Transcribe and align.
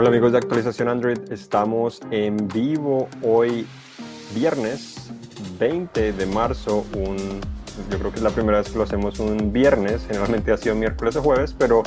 Hola 0.00 0.08
amigos 0.08 0.32
de 0.32 0.38
Actualización 0.38 0.88
Android, 0.88 1.18
estamos 1.30 2.00
en 2.10 2.48
vivo 2.48 3.06
hoy 3.22 3.66
viernes 4.34 5.10
20 5.58 6.14
de 6.14 6.24
marzo, 6.24 6.86
yo 6.94 7.98
creo 7.98 8.10
que 8.10 8.16
es 8.16 8.22
la 8.22 8.30
primera 8.30 8.60
vez 8.60 8.70
que 8.70 8.78
lo 8.78 8.84
hacemos 8.84 9.18
un 9.20 9.52
viernes, 9.52 10.06
generalmente 10.06 10.52
ha 10.52 10.56
sido 10.56 10.74
miércoles 10.74 11.16
o 11.16 11.22
jueves, 11.22 11.52
pero 11.52 11.82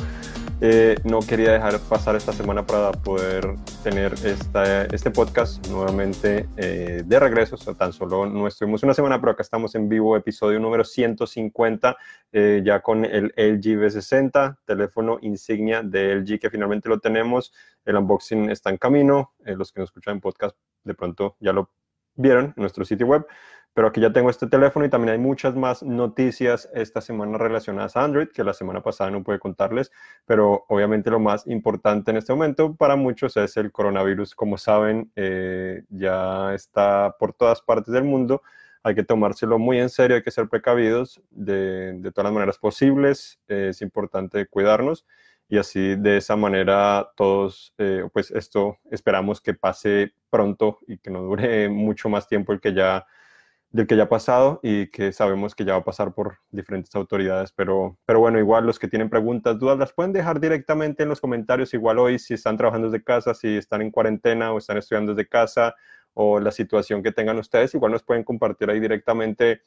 eh, 0.65 0.95
no 1.03 1.19
quería 1.19 1.51
dejar 1.51 1.77
pasar 1.89 2.15
esta 2.15 2.31
semana 2.31 2.65
para 2.65 2.93
poder 2.93 3.55
tener 3.83 4.13
esta, 4.23 4.85
este 4.85 5.11
podcast 5.11 5.67
nuevamente 5.67 6.47
eh, 6.55 7.03
de 7.05 7.19
regreso. 7.19 7.55
O 7.55 7.57
sea, 7.57 7.73
tan 7.73 7.91
solo 7.91 8.25
no 8.27 8.47
estuvimos 8.47 8.81
una 8.81 8.93
semana, 8.93 9.19
pero 9.19 9.33
acá 9.33 9.41
estamos 9.41 9.75
en 9.75 9.89
vivo, 9.89 10.15
episodio 10.15 10.61
número 10.61 10.85
150, 10.85 11.97
eh, 12.31 12.61
ya 12.63 12.79
con 12.79 13.03
el 13.03 13.33
LG 13.35 13.77
V60, 13.77 14.59
teléfono 14.63 15.19
insignia 15.21 15.83
de 15.83 16.15
LG 16.15 16.39
que 16.39 16.49
finalmente 16.49 16.87
lo 16.87 17.01
tenemos. 17.01 17.51
El 17.83 17.97
unboxing 17.97 18.49
está 18.49 18.69
en 18.69 18.77
camino. 18.77 19.33
los 19.43 19.73
que 19.73 19.81
nos 19.81 19.89
escuchan 19.89 20.13
en 20.13 20.21
podcast 20.21 20.55
de 20.85 20.93
pronto 20.93 21.35
ya 21.41 21.51
lo 21.51 21.71
vieron 22.15 22.45
en 22.45 22.53
nuestro 22.55 22.85
sitio 22.85 23.07
web. 23.07 23.25
Pero 23.73 23.87
aquí 23.87 24.01
ya 24.01 24.13
tengo 24.13 24.29
este 24.29 24.47
teléfono 24.47 24.85
y 24.85 24.89
también 24.89 25.13
hay 25.13 25.17
muchas 25.17 25.55
más 25.55 25.81
noticias 25.81 26.69
esta 26.73 27.01
semana 27.01 27.37
relacionadas 27.37 27.95
a 27.97 28.03
Android 28.03 28.27
que 28.27 28.43
la 28.43 28.53
semana 28.53 28.81
pasada 28.81 29.09
no 29.09 29.23
pude 29.23 29.39
contarles, 29.39 29.91
pero 30.25 30.65
obviamente 30.69 31.09
lo 31.09 31.19
más 31.19 31.47
importante 31.47 32.11
en 32.11 32.17
este 32.17 32.33
momento 32.33 32.75
para 32.75 32.95
muchos 32.95 33.35
es 33.37 33.57
el 33.57 33.71
coronavirus. 33.71 34.35
Como 34.35 34.57
saben, 34.57 35.11
eh, 35.15 35.83
ya 35.89 36.53
está 36.53 37.15
por 37.17 37.33
todas 37.33 37.61
partes 37.61 37.93
del 37.93 38.03
mundo. 38.03 38.43
Hay 38.83 38.95
que 38.95 39.03
tomárselo 39.03 39.57
muy 39.57 39.79
en 39.79 39.89
serio, 39.89 40.17
hay 40.17 40.23
que 40.23 40.31
ser 40.31 40.49
precavidos 40.49 41.21
de, 41.31 41.99
todas 42.13 42.25
las 42.25 42.33
maneras 42.33 42.57
posibles. 42.59 43.39
Eh, 43.47 43.69
es 43.69 43.81
importante 43.81 44.45
cuidarnos 44.45 45.05
y 45.49 45.57
así 45.57 45.95
de 45.95 46.17
esa 46.17 46.35
manera 46.35 47.11
todos, 47.15 47.73
eh, 47.77 48.07
pues 48.13 48.31
esto 48.31 48.77
esperamos 48.91 49.41
que 49.41 49.53
pase 49.53 50.13
pronto 50.29 50.79
y 50.87 50.97
que 50.97 51.09
no 51.09 51.21
dure 51.21 51.69
mucho 51.69 52.09
más 52.09 52.27
tiempo 52.27 52.53
el 52.53 52.59
que 52.59 52.73
ya 52.73 53.05
del 53.73 53.87
que 53.87 53.97
ya 53.97 54.03
ha 54.03 54.09
pasado 54.09 54.59
y 54.61 54.87
que 54.87 55.11
sabemos 55.11 55.55
que 55.55 55.65
ya 55.65 55.73
va 55.73 55.79
a 55.79 55.83
pasar 55.83 56.13
por 56.13 56.37
diferentes 56.51 56.95
autoridades. 56.95 57.51
Pero, 57.51 57.97
pero 58.05 58.19
bueno, 58.19 58.37
igual 58.37 58.67
los 58.67 58.77
que 58.77 58.87
tienen 58.87 59.09
preguntas, 59.09 59.57
dudas, 59.57 59.79
las 59.79 59.91
pueden 59.91 60.13
dejar 60.13 60.39
directamente 60.39 61.03
en 61.03 61.09
los 61.09 61.19
comentarios. 61.19 61.73
Igual 61.73 61.97
hoy, 61.97 62.19
si 62.19 62.35
están 62.35 62.55
trabajando 62.55 62.89
desde 62.89 63.03
casa, 63.03 63.33
si 63.33 63.57
están 63.57 63.81
en 63.81 63.89
cuarentena 63.89 64.53
o 64.53 64.59
están 64.59 64.77
estudiando 64.77 65.15
desde 65.15 65.27
casa 65.27 65.75
o 66.13 66.39
la 66.39 66.51
situación 66.51 67.01
que 67.01 67.11
tengan 67.11 67.39
ustedes, 67.39 67.73
igual 67.73 67.91
nos 67.91 68.03
pueden 68.03 68.23
compartir 68.23 68.69
ahí 68.69 68.79
directamente 68.79 69.63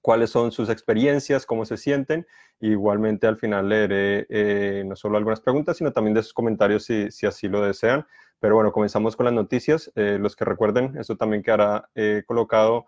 cuáles 0.00 0.30
son 0.30 0.50
sus 0.50 0.70
experiencias, 0.70 1.44
cómo 1.44 1.66
se 1.66 1.76
sienten. 1.76 2.26
igualmente 2.60 3.26
al 3.26 3.36
final 3.36 3.68
leeré 3.68 4.26
eh, 4.30 4.82
no 4.86 4.96
solo 4.96 5.18
algunas 5.18 5.42
preguntas, 5.42 5.76
sino 5.76 5.92
también 5.92 6.14
de 6.14 6.22
sus 6.22 6.32
comentarios 6.32 6.84
si, 6.84 7.10
si 7.10 7.26
así 7.26 7.48
lo 7.48 7.60
desean. 7.60 8.06
Pero 8.40 8.54
bueno, 8.54 8.72
comenzamos 8.72 9.14
con 9.14 9.24
las 9.24 9.34
noticias. 9.34 9.92
Eh, 9.94 10.16
los 10.18 10.36
que 10.36 10.46
recuerden, 10.46 10.96
esto 10.98 11.18
también 11.18 11.42
quedará 11.42 11.90
eh, 11.94 12.22
colocado 12.26 12.86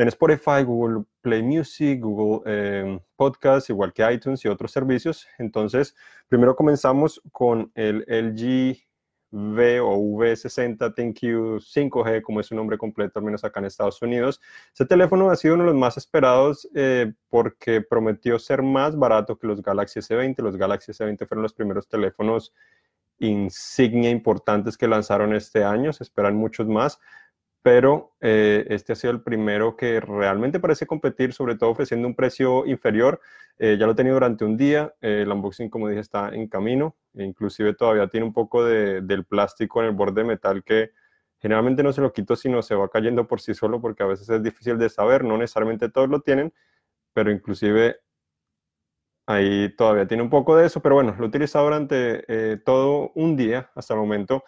en 0.00 0.08
Spotify, 0.08 0.62
Google 0.64 1.04
Play 1.20 1.42
Music, 1.42 2.00
Google 2.00 2.42
eh, 2.46 2.98
Podcast, 3.16 3.68
igual 3.68 3.92
que 3.92 4.10
iTunes 4.10 4.42
y 4.44 4.48
otros 4.48 4.72
servicios. 4.72 5.26
Entonces, 5.38 5.94
primero 6.26 6.56
comenzamos 6.56 7.20
con 7.32 7.70
el 7.74 7.98
LG 8.08 8.78
V 9.30 9.80
o 9.80 9.96
V60 9.98 10.94
ThinQ 10.94 11.60
5G, 11.60 12.22
como 12.22 12.40
es 12.40 12.46
su 12.46 12.54
nombre 12.54 12.78
completo, 12.78 13.18
al 13.18 13.26
menos 13.26 13.44
acá 13.44 13.60
en 13.60 13.66
Estados 13.66 14.00
Unidos. 14.00 14.40
Este 14.68 14.86
teléfono 14.86 15.30
ha 15.30 15.36
sido 15.36 15.54
uno 15.54 15.64
de 15.64 15.70
los 15.70 15.78
más 15.78 15.98
esperados 15.98 16.66
eh, 16.74 17.12
porque 17.28 17.82
prometió 17.82 18.38
ser 18.38 18.62
más 18.62 18.96
barato 18.96 19.38
que 19.38 19.46
los 19.46 19.60
Galaxy 19.60 20.00
S20. 20.00 20.38
Los 20.38 20.56
Galaxy 20.56 20.92
S20 20.92 21.28
fueron 21.28 21.42
los 21.42 21.52
primeros 21.52 21.86
teléfonos 21.86 22.54
insignia 23.18 24.08
importantes 24.08 24.78
que 24.78 24.88
lanzaron 24.88 25.34
este 25.34 25.62
año, 25.62 25.92
se 25.92 26.04
esperan 26.04 26.36
muchos 26.36 26.66
más 26.66 26.98
pero 27.62 28.12
eh, 28.20 28.66
este 28.70 28.92
ha 28.92 28.96
sido 28.96 29.12
el 29.12 29.22
primero 29.22 29.76
que 29.76 30.00
realmente 30.00 30.60
parece 30.60 30.86
competir, 30.86 31.32
sobre 31.32 31.56
todo 31.56 31.70
ofreciendo 31.70 32.08
un 32.08 32.14
precio 32.14 32.64
inferior. 32.66 33.20
Eh, 33.58 33.76
ya 33.78 33.86
lo 33.86 33.92
he 33.92 33.94
tenido 33.94 34.14
durante 34.14 34.44
un 34.44 34.56
día, 34.56 34.94
eh, 35.02 35.22
el 35.22 35.32
unboxing, 35.32 35.68
como 35.68 35.88
dije, 35.88 36.00
está 36.00 36.30
en 36.30 36.48
camino, 36.48 36.96
e 37.14 37.24
inclusive 37.24 37.74
todavía 37.74 38.08
tiene 38.08 38.26
un 38.26 38.32
poco 38.32 38.64
de, 38.64 39.02
del 39.02 39.26
plástico 39.26 39.80
en 39.80 39.88
el 39.88 39.92
borde 39.94 40.22
de 40.22 40.28
metal 40.28 40.64
que 40.64 40.92
generalmente 41.38 41.82
no 41.82 41.92
se 41.92 42.00
lo 42.00 42.12
quito, 42.12 42.36
sino 42.36 42.62
se 42.62 42.74
va 42.74 42.88
cayendo 42.88 43.26
por 43.26 43.40
sí 43.40 43.54
solo, 43.54 43.80
porque 43.80 44.02
a 44.02 44.06
veces 44.06 44.28
es 44.30 44.42
difícil 44.42 44.78
de 44.78 44.88
saber, 44.88 45.24
no 45.24 45.36
necesariamente 45.36 45.90
todos 45.90 46.08
lo 46.08 46.20
tienen, 46.20 46.52
pero 47.12 47.30
inclusive 47.30 48.00
ahí 49.26 49.74
todavía 49.76 50.06
tiene 50.06 50.22
un 50.22 50.30
poco 50.30 50.56
de 50.56 50.66
eso, 50.66 50.80
pero 50.80 50.96
bueno, 50.96 51.14
lo 51.18 51.24
he 51.24 51.28
utilizado 51.28 51.64
durante 51.66 52.58
todo 52.58 53.12
un 53.14 53.36
día 53.36 53.70
hasta 53.74 53.94
el 53.94 54.00
momento, 54.00 54.44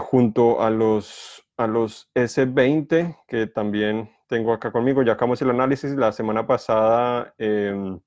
junto 0.00 0.60
a 0.60 0.70
los 0.70 1.49
a 1.60 1.66
los 1.66 2.10
S20 2.14 3.18
que 3.28 3.46
también 3.46 4.10
tengo 4.28 4.54
acá 4.54 4.72
conmigo. 4.72 5.02
Ya 5.02 5.12
acabamos 5.12 5.42
el 5.42 5.50
análisis. 5.50 5.94
La 5.94 6.10
semana 6.10 6.46
pasada 6.46 7.34
em, 7.36 8.00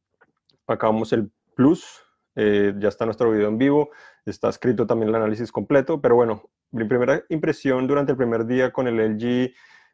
acabamos 0.65 1.13
el 1.13 1.31
Plus. 1.53 2.01
Eh, 2.35 2.73
ya 2.79 2.89
está 2.89 3.05
nuestro 3.05 3.29
video 3.29 3.49
en 3.49 3.59
vivo. 3.59 3.91
Está 4.25 4.49
escrito 4.49 4.87
también 4.87 5.09
el 5.09 5.15
análisis 5.15 5.51
completo. 5.51 6.01
Pero 6.01 6.15
bueno, 6.15 6.49
mi 6.71 6.85
primera 6.85 7.23
impresión 7.29 7.85
durante 7.85 8.13
el 8.13 8.17
primer 8.17 8.47
día 8.47 8.71
con 8.71 8.87
el 8.87 8.97
LG 8.97 9.53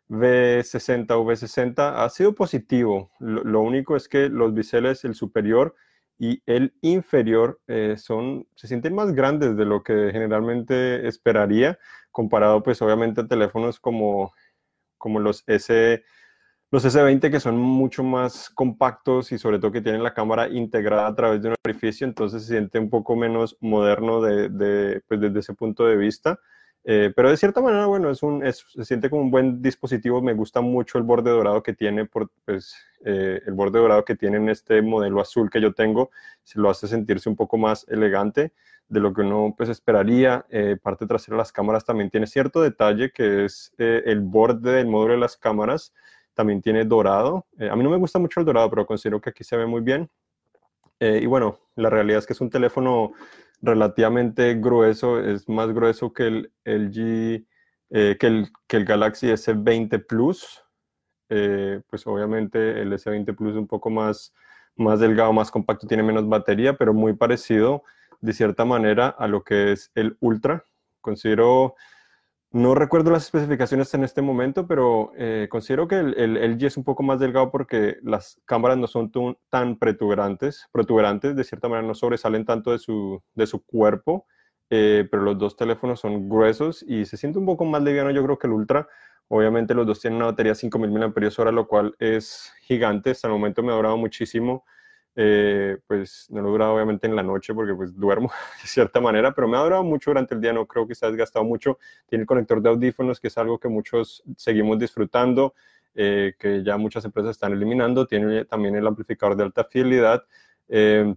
V60 0.10 1.12
o 1.12 1.26
V60 1.26 1.96
ha 1.98 2.10
sido 2.10 2.34
positivo. 2.34 3.12
Lo, 3.20 3.60
único 3.60 3.98
es 3.98 4.08
que 4.08 4.30
los 4.30 4.54
biseles, 4.54 5.04
el 5.04 5.16
superior 5.16 5.76
y 6.20 6.44
el 6.46 6.74
inferior, 6.82 7.62
eh, 7.68 7.96
son, 7.98 8.46
se 8.56 8.68
sienten 8.68 8.94
más 8.94 9.14
grandes 9.14 9.56
de 9.58 9.66
lo 9.66 9.82
que 9.84 10.12
generalmente 10.12 11.08
esperaría 11.08 11.80
comparado 12.12 12.62
pues 12.62 12.82
obviamente 12.82 13.22
a 13.22 13.28
teléfonos 13.28 13.80
como, 13.80 14.34
como 14.98 15.20
los 15.20 15.44
S 15.48 16.04
los 16.72 16.86
S20 16.86 17.32
que 17.32 17.40
son 17.40 17.58
mucho 17.58 18.04
más 18.04 18.50
compactos 18.50 19.32
y 19.32 19.40
sobre 19.40 19.60
todo 19.60 19.72
que 19.72 19.82
tienen 19.82 20.04
la 20.04 20.14
cámara 20.14 20.50
integrada 20.50 21.08
a 21.08 21.16
través 21.16 21.42
de 21.42 21.50
un 21.50 21.56
orificio, 21.66 22.06
entonces 22.06 22.44
se 22.44 22.50
siente 22.50 22.78
un 22.78 22.90
poco 22.90 23.16
menos 23.16 23.58
moderno 23.60 24.22
de, 24.22 24.50
de, 24.50 25.02
pues 25.08 25.20
desde 25.20 25.40
ese 25.40 25.54
punto 25.56 25.86
de 25.86 25.98
vista. 25.98 26.40
Eh, 26.92 27.14
pero 27.16 27.30
de 27.30 27.38
cierta 27.38 27.62
manera, 27.62 27.86
bueno, 27.86 28.10
es 28.10 28.24
un, 28.24 28.42
se 28.52 28.84
siente 28.84 29.12
como 29.12 29.22
un 29.22 29.30
buen 29.30 29.62
dispositivo. 29.62 30.24
Me 30.24 30.34
gusta 30.34 30.60
mucho 30.60 30.98
el 30.98 31.04
borde 31.04 31.30
dorado 31.30 31.62
que 31.62 31.74
tiene, 31.74 32.06
por, 32.06 32.32
pues, 32.46 32.76
eh, 33.06 33.40
el 33.46 33.54
borde 33.54 33.78
dorado 33.78 34.04
que 34.04 34.16
tiene 34.16 34.38
en 34.38 34.50
este 34.50 34.82
modelo 34.82 35.22
azul 35.22 35.52
que 35.52 35.62
yo 35.62 35.72
tengo, 35.72 36.10
se 36.42 36.60
lo 36.60 36.68
hace 36.68 36.88
sentirse 36.88 37.30
un 37.30 37.36
poco 37.36 37.60
más 37.60 37.86
elegante 37.90 38.54
de 38.88 39.00
lo 39.00 39.14
que 39.14 39.22
uno 39.22 39.54
pues 39.56 39.70
esperaría. 39.70 40.48
Eh, 40.50 40.78
parte 40.82 41.06
trasera 41.06 41.36
de 41.36 41.42
las 41.42 41.52
cámaras 41.52 41.86
también 41.86 42.10
tiene 42.10 42.26
cierto 42.26 42.60
detalle 42.60 43.12
que 43.12 43.46
es 43.46 43.72
el 43.78 44.22
borde 44.22 44.72
del 44.72 44.88
módulo 44.88 45.14
de 45.14 45.20
las 45.20 45.38
cámaras, 45.38 45.94
también 46.34 46.60
tiene 46.60 46.86
dorado. 46.86 47.46
A 47.70 47.76
mí 47.76 47.84
no 47.84 47.92
me 47.92 47.98
gusta 47.98 48.18
mucho 48.18 48.40
el 48.40 48.48
dorado, 48.48 48.68
pero 48.68 48.88
considero 48.88 49.22
que 49.22 49.30
aquí 49.30 49.44
se 49.44 49.56
ve 49.56 49.68
muy 49.68 49.82
bien. 49.82 50.10
y 51.00 51.28
bueno, 51.28 51.60
la 51.76 51.92
realidad 51.92 52.18
es 52.18 52.26
que 52.26 52.34
es 52.34 52.42
un 52.42 52.50
teléfono 52.50 53.12
relativamente 53.62 54.56
grueso, 54.56 55.20
es 55.20 55.48
más 55.50 55.74
grueso 55.74 56.14
que 56.14 56.28
el 56.28 56.52
LG, 56.66 57.46
que, 57.90 58.28
el, 58.28 58.50
que 58.68 58.78
el 58.78 58.86
Galaxy 58.86 59.28
S20 59.28 60.06
Plus. 60.08 60.64
pues 61.28 62.08
obviamente 62.08 62.82
el 62.82 62.94
S20 62.94 63.36
Plus 63.36 63.52
es 63.52 63.58
un 63.58 63.68
poco 63.68 63.90
más, 63.90 64.34
más 64.76 65.00
delgado, 65.00 65.34
más 65.34 65.52
compacto, 65.52 65.88
tiene 65.88 66.04
menos 66.04 66.28
batería, 66.28 66.78
pero 66.78 66.94
muy 66.94 67.14
parecido 67.14 67.84
de 68.22 68.34
cierta 68.34 68.66
manera 68.66 69.08
a 69.08 69.28
lo 69.28 69.44
que 69.44 69.72
es 69.72 69.92
el 69.96 70.18
Ultra. 70.20 70.64
Considero, 71.02 71.76
no 72.52 72.74
recuerdo 72.74 73.12
las 73.12 73.26
especificaciones 73.26 73.94
en 73.94 74.04
este 74.04 74.22
momento, 74.22 74.66
pero 74.66 75.12
eh, 75.16 75.48
considero 75.52 75.88
que 75.88 76.00
el, 76.00 76.18
el, 76.18 76.54
LG 76.54 76.66
es 76.66 76.78
un 76.78 76.84
poco 76.84 77.04
más 77.04 77.20
delgado 77.20 77.52
porque 77.52 77.98
las 78.02 78.42
cámaras 78.46 78.78
no 78.78 78.88
son 78.88 79.12
tan 79.50 79.78
protuberantes, 79.78 80.68
protuberantes, 80.72 81.36
de 81.36 81.44
cierta 81.44 81.70
manera 81.70 81.88
no 81.88 81.94
sobresalen 81.94 82.46
tanto 82.46 82.72
de 82.72 82.80
su, 82.80 83.22
de 83.36 83.46
su 83.46 83.64
cuerpo, 83.64 84.26
eh, 84.72 85.08
pero 85.12 85.24
los 85.24 85.38
dos 85.38 85.56
teléfonos 85.56 86.00
son 86.00 86.28
gruesos 86.28 86.84
y 86.88 87.06
se 87.06 87.18
siente 87.18 87.38
un 87.38 87.46
poco 87.46 87.66
más 87.66 87.84
liviano 87.84 88.12
yo 88.12 88.24
creo 88.24 88.40
que 88.40 88.48
el 88.48 88.54
Ultra. 88.54 88.88
Obviamente 89.28 89.76
los 89.76 89.86
dos 89.86 90.00
tienen 90.00 90.18
una 90.18 90.28
batería 90.28 90.56
5000 90.56 90.90
mAh, 90.90 91.52
lo 91.52 91.68
cual 91.68 91.96
es 92.00 92.52
gigante. 92.62 93.12
Hasta 93.12 93.28
el 93.28 93.34
momento 93.34 93.62
me 93.62 93.72
ha 93.72 93.76
durado 93.76 93.96
muchísimo 93.96 94.66
eh, 95.16 95.78
pues 95.88 96.28
no 96.30 96.42
lo 96.42 96.50
durado 96.50 96.76
obviamente 96.76 97.08
en 97.08 97.16
la 97.16 97.24
noche 97.24 97.54
porque 97.54 97.74
pues 97.74 97.96
duermo 97.96 98.32
de 98.62 98.68
cierta 98.68 99.02
manera, 99.02 99.34
pero 99.34 99.48
me 99.48 99.58
ha 99.58 99.62
durado 99.62 99.84
mucho 99.84 100.12
durante 100.12 100.36
el 100.36 100.42
día, 100.42 100.54
no 100.54 100.66
creo 100.66 100.88
que 100.88 100.96
se 100.96 101.06
ha 101.06 101.10
desgastado 101.10 101.44
mucho. 101.46 101.78
Tiene 102.08 102.24
el 102.24 102.28
conector 102.28 102.62
de 102.62 102.70
audífonos, 102.70 103.20
que 103.20 103.28
es 103.28 103.38
algo 103.38 103.60
que 103.60 103.68
muchos 103.68 104.24
seguimos 104.38 104.80
disfrutando, 104.80 105.54
eh, 105.96 106.34
que 106.40 106.64
ya 106.64 106.78
muchas 106.78 107.04
empresas 107.06 107.32
están 107.32 107.54
eliminando. 107.54 108.06
Tiene 108.06 108.46
también 108.46 108.76
el 108.76 108.88
amplificador 108.88 109.36
de 109.36 109.44
alta 109.44 109.64
fidelidad. 109.66 110.24
Eh, 110.68 111.14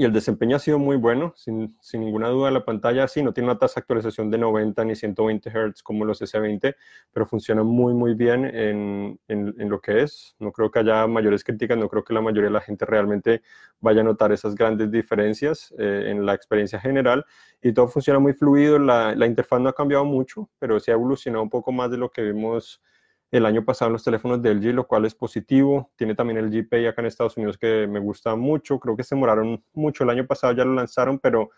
y 0.00 0.04
el 0.06 0.14
desempeño 0.14 0.56
ha 0.56 0.58
sido 0.58 0.78
muy 0.78 0.96
bueno, 0.96 1.34
sin, 1.36 1.76
ninguna 1.92 2.28
duda. 2.28 2.50
La 2.50 2.64
pantalla 2.64 3.06
sí 3.06 3.22
no 3.22 3.34
tiene 3.34 3.50
una 3.50 3.58
tasa 3.58 3.74
de 3.74 3.80
actualización 3.82 4.30
de 4.30 4.38
90 4.38 4.82
ni 4.86 4.96
120 4.96 5.50
Hz 5.50 5.82
como 5.82 6.06
los 6.06 6.22
S20, 6.22 6.74
pero 7.12 7.26
funciona 7.26 7.62
muy, 7.64 7.92
muy 7.92 8.14
bien 8.14 8.46
en, 8.46 9.20
en, 9.28 9.68
lo 9.68 9.78
que 9.78 10.00
es. 10.00 10.36
No 10.38 10.52
creo 10.52 10.70
que 10.70 10.78
haya 10.78 11.06
mayores 11.06 11.44
críticas, 11.44 11.76
no 11.76 11.90
creo 11.90 12.02
que 12.02 12.14
la 12.14 12.22
mayoría 12.22 12.44
de 12.48 12.50
la 12.54 12.62
gente 12.62 12.86
realmente 12.86 13.42
vaya 13.78 14.00
a 14.00 14.04
notar 14.04 14.32
esas 14.32 14.54
grandes 14.54 14.90
diferencias 14.90 15.70
eh, 15.78 16.04
en 16.06 16.24
la 16.24 16.32
experiencia 16.32 16.80
general. 16.80 17.26
Y 17.60 17.74
todo 17.74 17.86
funciona 17.86 18.18
muy 18.18 18.32
fluido, 18.32 18.78
la, 18.78 19.14
interfaz 19.26 19.60
no 19.60 19.68
ha 19.68 19.74
cambiado 19.74 20.06
mucho, 20.06 20.48
pero 20.58 20.80
sí 20.80 20.90
ha 20.90 20.94
evolucionado 20.94 21.42
un 21.42 21.50
poco 21.50 21.72
más 21.72 21.90
de 21.90 21.98
lo 21.98 22.10
que 22.10 22.22
vimos 22.22 22.80
el 23.30 23.46
año 23.46 23.64
pasado 23.64 23.88
en 23.88 23.92
los 23.92 24.04
teléfonos 24.04 24.42
de 24.42 24.54
LG, 24.54 24.74
lo 24.74 24.86
cual 24.86 25.04
es 25.04 25.14
positivo. 25.14 25.90
Tiene 25.96 26.14
también 26.14 26.38
el 26.38 26.50
G 26.50 26.68
Pay 26.68 26.86
acá 26.86 27.00
en 27.00 27.06
Estados 27.06 27.36
Unidos 27.36 27.58
que 27.58 27.86
me 27.86 28.00
gusta 28.00 28.34
mucho. 28.34 28.78
Creo 28.80 28.96
que 28.96 29.04
se 29.04 29.14
demoraron 29.14 29.62
mucho. 29.72 30.04
El 30.04 30.10
año 30.10 30.26
pasado 30.26 30.52
ya 30.52 30.64
lo 30.64 30.74
lanzaron, 30.74 31.18
pero 31.18 31.50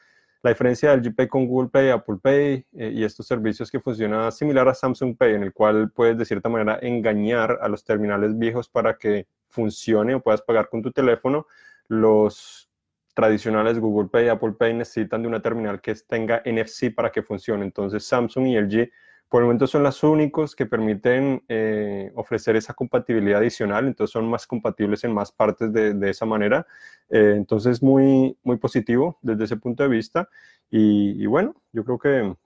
la 0.42 0.50
diferencia 0.50 0.90
del 0.90 1.02
G 1.02 1.28
con 1.28 1.46
Google 1.46 1.70
Pay, 1.70 1.90
Apple 1.90 2.16
Pay 2.20 2.66
eh, 2.72 2.92
y 2.94 3.04
estos 3.04 3.26
servicios 3.26 3.70
que 3.70 3.80
funciona 3.80 4.30
similar 4.30 4.69
a 4.69 4.74
Samsung 4.74 5.16
Pay, 5.16 5.34
en 5.34 5.44
el 5.44 5.52
cual 5.52 5.90
puedes 5.90 6.19
de 6.19 6.24
cierta 6.24 6.48
manera 6.48 6.78
engañar 6.82 7.58
a 7.62 7.69
los 7.69 7.84
terminales 7.84 8.36
viejos 8.36 8.69
para 8.69 8.98
que 8.98 9.26
funcione 9.48 10.14
o 10.14 10.20
puedas 10.20 10.42
pagar 10.42 10.69
con 10.69 10.82
tu 10.82 10.90
teléfono. 10.90 11.46
Los 11.88 12.69
tradicionales 13.14 13.78
Google 13.78 14.08
Pay, 14.08 14.28
Apple 14.28 14.52
Pay 14.58 14.74
necesitan 14.74 15.22
de 15.22 15.28
una 15.28 15.40
terminal 15.40 15.80
que 15.80 15.94
tenga 15.94 16.42
NFC 16.44 16.94
para 16.94 17.10
que 17.10 17.22
funcione. 17.22 17.64
Entonces 17.64 18.04
Samsung 18.04 18.48
y 18.48 18.60
LG 18.60 18.90
por 19.32 19.40
el 19.40 19.46
momento 19.46 19.67
son 19.67 19.82
los 19.82 20.02
únicos 20.02 20.55
que 20.55 20.67
permiten 20.67 21.43
eh, 21.49 22.12
ofrecer 22.17 22.55
esa 22.55 22.75
compatibilidad 22.75 23.40
adicional, 23.40 23.87
entonces 23.87 24.12
son 24.12 24.29
más 24.29 24.46
compatibles 24.46 25.05
en 25.05 25.14
más 25.14 25.32
partes 25.32 25.73
de, 25.73 25.94
de 25.94 26.11
esa 26.11 26.26
manera. 26.26 26.67
Eh, 27.08 27.32
entonces, 27.38 27.82
muy, 27.82 28.37
muy 28.43 28.58
positivo 28.58 29.19
desde 29.23 29.44
ese 29.44 29.56
punto 29.56 29.84
de 29.84 29.88
vista. 29.88 30.29
Y, 30.70 31.25
bueno, 31.25 31.55
yo 31.73 31.82
creo 31.82 31.99
que 31.99 32.37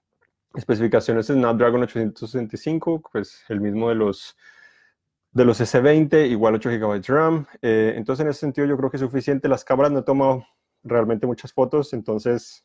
especificaciones 0.55 1.27
de 1.27 1.33
Snapdragon 1.33 1.83
865, 1.83 3.01
pues 3.11 3.43
el 3.49 3.59
mismo 3.59 3.89
de 3.89 3.95
los 3.95 4.37
de 5.33 5.43
los 5.43 5.59
S20, 5.59 6.29
igual 6.29 6.55
8 6.55 6.69
GB 6.69 7.01
RAM. 7.05 7.47
Eh, 7.61 7.95
entonces, 7.97 8.23
en 8.23 8.29
ese 8.29 8.39
sentido, 8.39 8.65
yo 8.65 8.77
creo 8.77 8.89
que 8.89 8.95
es 8.95 9.01
suficiente. 9.01 9.49
Las 9.49 9.65
cámaras 9.65 9.91
no 9.91 9.99
he 9.99 10.03
tomado 10.03 10.45
realmente 10.83 11.27
muchas 11.27 11.51
fotos, 11.51 11.91
entonces 11.91 12.63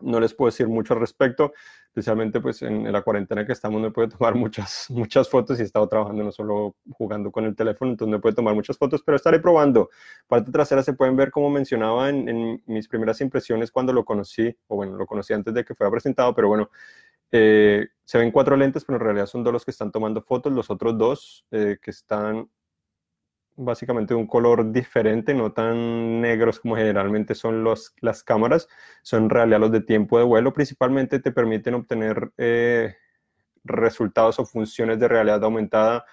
no 0.00 0.20
les 0.20 0.34
puedo 0.34 0.50
decir 0.50 0.68
mucho 0.68 0.94
al 0.94 1.00
respecto, 1.00 1.52
especialmente 1.98 2.40
pues 2.40 2.62
en, 2.62 2.90
la 2.92 3.02
cuarentena 3.02 3.44
que 3.44 3.52
estamos 3.52 3.80
no 3.80 3.92
puedo 3.92 4.08
tomar 4.18 4.34
muchas, 4.36 4.86
muchas 4.90 5.28
fotos 5.28 5.58
y 5.58 5.62
he 5.62 5.64
estado 5.64 5.88
trabajando 5.88 6.22
no 6.22 6.30
solo 6.30 6.76
jugando 6.92 7.32
con 7.32 7.44
el 7.44 7.56
teléfono, 7.56 7.90
entonces 7.90 8.12
no 8.12 8.20
puedo 8.20 8.36
tomar 8.36 8.54
muchas 8.54 8.78
fotos, 8.78 9.02
pero 9.04 9.16
estaré 9.16 9.40
probando. 9.40 9.90
Parte 10.28 10.52
trasera 10.52 10.82
se 10.82 10.92
pueden 10.92 11.16
ver 11.16 11.30
como 11.32 11.50
mencionaba 11.50 12.08
en, 12.08 12.62
mis 12.66 12.86
primeras 12.86 13.20
impresiones 13.20 13.72
cuando 13.72 13.92
lo 13.92 14.04
conocí, 14.04 14.56
o 14.68 14.76
bueno, 14.76 14.96
lo 14.96 15.06
conocí 15.06 15.32
antes 15.32 15.52
de 15.52 15.64
que 15.64 15.74
fuera 15.74 15.90
presentado, 15.90 16.34
pero 16.34 16.48
bueno, 16.48 16.70
eh, 17.32 17.88
se 18.04 18.18
ven 18.18 18.30
cuatro 18.30 18.56
lentes, 18.56 18.84
pero 18.84 18.96
en 18.96 19.04
realidad 19.04 19.26
son 19.26 19.42
dos 19.42 19.52
los 19.52 19.64
que 19.64 19.72
están 19.72 19.90
tomando 19.90 20.22
fotos, 20.22 20.52
los 20.52 20.70
otros 20.70 20.96
dos 20.96 21.44
eh, 21.50 21.78
que 21.82 21.90
están 21.90 22.48
básicamente 23.58 24.14
un 24.14 24.26
color 24.26 24.70
diferente, 24.72 25.34
no 25.34 25.52
tan 25.52 26.20
negros 26.20 26.60
como 26.60 26.76
generalmente 26.76 27.34
son 27.34 27.64
los, 27.64 27.94
las 28.00 28.22
cámaras, 28.22 28.68
son 29.02 29.24
en 29.24 29.30
realidad 29.30 29.60
los 29.60 29.72
de 29.72 29.80
tiempo 29.80 30.18
de 30.18 30.24
vuelo, 30.24 30.52
principalmente 30.52 31.18
te 31.18 31.32
permiten 31.32 31.74
obtener 31.74 32.30
eh, 32.38 32.96
resultados 33.64 34.38
o 34.38 34.46
funciones 34.46 34.98
de 34.98 35.08
realidad 35.08 35.42
aumentada. 35.44 36.04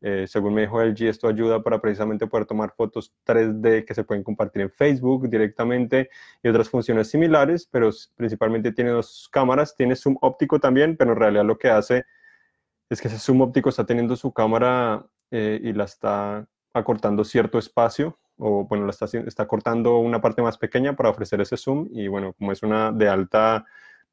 Eh, 0.00 0.26
según 0.26 0.54
me 0.54 0.62
dijo 0.62 0.82
LG, 0.82 1.02
esto 1.02 1.28
ayuda 1.28 1.62
para 1.62 1.80
precisamente 1.80 2.26
poder 2.26 2.46
tomar 2.46 2.72
fotos 2.76 3.14
3D 3.24 3.84
que 3.84 3.94
se 3.94 4.04
pueden 4.04 4.24
compartir 4.24 4.62
en 4.62 4.70
Facebook 4.70 5.28
directamente 5.28 6.08
y 6.42 6.48
otras 6.48 6.68
funciones 6.68 7.08
similares, 7.08 7.68
pero 7.70 7.90
principalmente 8.16 8.72
tiene 8.72 8.90
dos 8.90 9.28
cámaras, 9.30 9.76
tiene 9.76 9.94
zoom 9.94 10.16
óptico 10.20 10.58
también, 10.58 10.96
pero 10.96 11.12
en 11.12 11.18
realidad 11.18 11.44
lo 11.44 11.58
que 11.58 11.68
hace 11.70 12.04
es 12.90 13.00
que 13.00 13.08
ese 13.08 13.18
zoom 13.18 13.42
óptico 13.42 13.68
está 13.68 13.86
teniendo 13.86 14.16
su 14.16 14.32
cámara 14.32 15.06
eh, 15.30 15.60
y 15.62 15.72
la 15.72 15.84
está 15.84 16.48
acortando 16.72 17.24
cierto 17.24 17.58
espacio 17.58 18.18
o 18.38 18.64
bueno, 18.64 18.88
está, 18.88 19.06
está 19.26 19.46
cortando 19.46 19.98
una 19.98 20.20
parte 20.20 20.42
más 20.42 20.58
pequeña 20.58 20.96
para 20.96 21.10
ofrecer 21.10 21.40
ese 21.40 21.56
zoom 21.56 21.88
y 21.92 22.08
bueno, 22.08 22.32
como 22.32 22.52
es 22.52 22.62
una 22.62 22.90
de 22.90 23.08
alta 23.08 23.64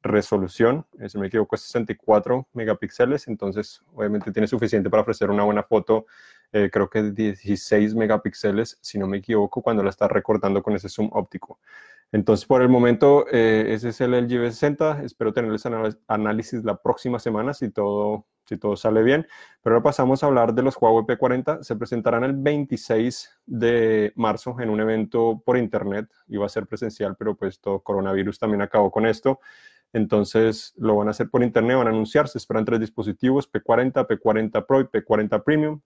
resolución, 0.02 0.86
si 1.08 1.18
me 1.18 1.26
equivoco 1.26 1.56
es 1.56 1.62
64 1.62 2.48
megapíxeles, 2.54 3.28
entonces 3.28 3.82
obviamente 3.94 4.32
tiene 4.32 4.46
suficiente 4.46 4.88
para 4.88 5.02
ofrecer 5.02 5.30
una 5.30 5.44
buena 5.44 5.62
foto, 5.62 6.06
eh, 6.52 6.70
creo 6.72 6.88
que 6.88 7.02
16 7.02 7.94
megapíxeles, 7.94 8.78
si 8.80 8.98
no 8.98 9.06
me 9.06 9.18
equivoco, 9.18 9.62
cuando 9.62 9.82
la 9.82 9.90
está 9.90 10.08
recortando 10.08 10.62
con 10.62 10.74
ese 10.74 10.88
zoom 10.88 11.10
óptico. 11.12 11.58
Entonces, 12.12 12.44
por 12.44 12.60
el 12.60 12.68
momento, 12.68 13.26
eh, 13.30 13.66
ese 13.68 13.90
es 13.90 14.00
el 14.00 14.14
LG 14.14 14.30
V60. 14.30 15.04
Espero 15.04 15.32
tener 15.32 15.54
ese 15.54 15.70
análisis 16.08 16.64
la 16.64 16.76
próxima 16.76 17.20
semana 17.20 17.54
si 17.54 17.70
todo 17.70 18.26
si 18.50 18.58
todo 18.58 18.76
sale 18.76 19.02
bien. 19.02 19.26
Pero 19.62 19.76
ahora 19.76 19.84
pasamos 19.84 20.22
a 20.22 20.26
hablar 20.26 20.54
de 20.54 20.62
los 20.62 20.76
Huawei 20.76 21.04
P40. 21.04 21.62
Se 21.62 21.76
presentarán 21.76 22.24
el 22.24 22.32
26 22.32 23.40
de 23.46 24.12
marzo 24.16 24.56
en 24.58 24.70
un 24.70 24.80
evento 24.80 25.40
por 25.44 25.56
internet. 25.56 26.10
Iba 26.26 26.46
a 26.46 26.48
ser 26.48 26.66
presencial, 26.66 27.14
pero 27.16 27.36
pues 27.36 27.60
todo 27.60 27.80
coronavirus 27.80 28.40
también 28.40 28.62
acabó 28.62 28.90
con 28.90 29.06
esto. 29.06 29.38
Entonces 29.92 30.74
lo 30.76 30.96
van 30.96 31.08
a 31.08 31.12
hacer 31.12 31.30
por 31.30 31.44
internet, 31.44 31.76
van 31.76 31.86
a 31.86 31.90
anunciar, 31.90 32.28
se 32.28 32.38
esperan 32.38 32.64
tres 32.64 32.80
dispositivos, 32.80 33.50
P40, 33.50 34.06
P40 34.06 34.66
Pro 34.66 34.80
y 34.80 34.84
P40 34.84 35.42
Premium. 35.44 35.80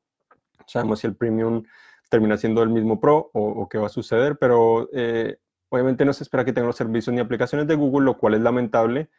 Sabemos 0.67 1.01
si 1.01 1.07
el 1.07 1.17
Premium 1.17 1.65
termina 2.09 2.39
siendo 2.39 2.63
el 2.63 2.71
mismo 2.71 2.99
Pro 2.99 3.31
o, 3.35 3.69
qué 3.69 3.77
va 3.77 3.87
a 3.87 3.91
suceder, 3.91 4.39
pero 4.39 4.89
eh, 4.95 5.37
obviamente 5.69 6.05
no 6.07 6.15
se 6.15 6.25
espera 6.25 6.45
que 6.45 6.53
tengan 6.53 6.69
los 6.69 6.77
servicios 6.77 7.15
ni 7.15 7.21
aplicaciones 7.21 7.67
de 7.67 7.75
Google, 7.75 8.07
lo 8.07 8.17
cual 8.17 8.35
es 8.35 8.41
lamentable 8.41 9.11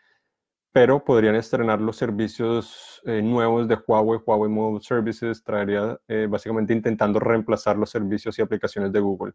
pero 0.75 1.01
podrían 1.01 1.35
estrenar 1.35 1.79
los 1.79 1.95
servicios 1.95 3.01
eh, 3.05 3.21
nuevos 3.21 3.65
de 3.65 3.77
Huawei, 3.87 4.19
Huawei 4.25 4.51
Mobile 4.51 4.83
Services, 4.83 5.41
traería 5.41 5.97
eh, 6.09 6.27
básicamente 6.29 6.73
intentando 6.73 7.17
reemplazar 7.17 7.77
los 7.77 7.89
servicios 7.89 8.37
y 8.37 8.41
aplicaciones 8.41 8.91
de 8.91 8.99
Google. 8.99 9.31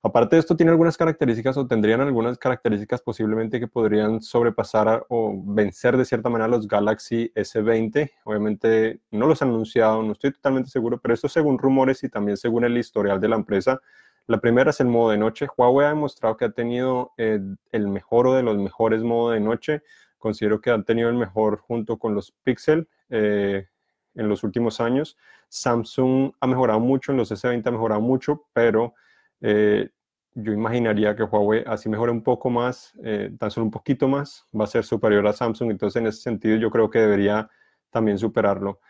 Aparte 0.00 0.36
de 0.36 0.40
esto, 0.40 0.54
tiene 0.54 0.70
algunas 0.70 0.96
características 0.96 1.56
o 1.56 1.66
tendrían 1.66 2.02
algunas 2.02 2.38
características 2.38 3.02
posiblemente 3.02 3.58
que 3.58 3.66
podrían 3.66 4.22
sobrepasar 4.22 5.04
o 5.08 5.34
vencer 5.44 5.96
de 5.96 6.04
cierta 6.04 6.30
manera 6.30 6.46
los 6.46 6.68
Galaxy 6.68 7.32
S20. 7.34 8.12
Obviamente 8.22 9.00
no 9.10 9.26
los 9.26 9.42
han 9.42 9.48
anunciado, 9.48 10.04
no 10.04 10.12
estoy 10.12 10.34
totalmente 10.34 10.70
seguro, 10.70 11.00
pero 11.00 11.14
esto 11.14 11.28
según 11.28 11.58
rumores 11.58 12.04
y 12.04 12.08
también 12.08 12.36
según 12.36 12.62
el 12.62 12.78
historial 12.78 13.20
de 13.20 13.26
la 13.26 13.34
empresa. 13.34 13.80
La 14.28 14.38
primera 14.38 14.70
es 14.70 14.78
el 14.78 14.86
modo 14.86 15.10
de 15.10 15.18
noche. 15.18 15.48
Huawei 15.56 15.86
ha 15.86 15.90
demostrado 15.90 16.36
que 16.36 16.44
ha 16.44 16.50
tenido 16.50 17.12
eh, 17.16 17.40
el 17.72 17.88
mejor 17.88 18.28
o 18.28 18.34
de 18.34 18.44
los 18.44 18.56
mejores 18.56 19.02
modos 19.02 19.34
de 19.34 19.40
noche 19.40 19.82
considero 20.26 20.60
que 20.60 20.72
han 20.72 20.82
tenido 20.82 21.08
el 21.08 21.14
mejor 21.14 21.58
junto 21.58 22.00
con 22.00 22.12
los 22.12 22.32
Pixel 22.42 22.88
eh, 23.10 23.68
en 24.16 24.28
los 24.28 24.42
últimos 24.42 24.80
años. 24.80 25.16
Samsung 25.48 26.32
ha 26.40 26.46
mejorado 26.48 26.80
mucho, 26.80 27.12
en 27.12 27.18
los 27.18 27.30
S20 27.30 27.64
ha 27.64 27.70
mejorado 27.70 28.00
mucho, 28.00 28.48
pero 28.52 28.94
eh, 29.40 29.88
yo 30.34 30.52
imaginaría 30.52 31.14
que 31.14 31.22
Huawei 31.22 31.62
así 31.64 31.88
mejore 31.88 32.10
un 32.10 32.24
poco 32.24 32.50
más, 32.50 32.92
eh, 33.04 33.30
tan 33.38 33.52
solo 33.52 33.66
un 33.66 33.70
poquito 33.70 34.08
más, 34.08 34.44
va 34.52 34.64
a 34.64 34.66
ser 34.66 34.82
superior 34.82 35.24
a 35.28 35.32
Samsung. 35.32 35.70
Entonces, 35.70 36.00
en 36.00 36.08
ese 36.08 36.22
sentido, 36.22 36.56
yo 36.56 36.68
creo 36.68 36.90
que 36.90 36.98
debería 36.98 37.48
también 37.90 38.18
superarlo. 38.18 38.80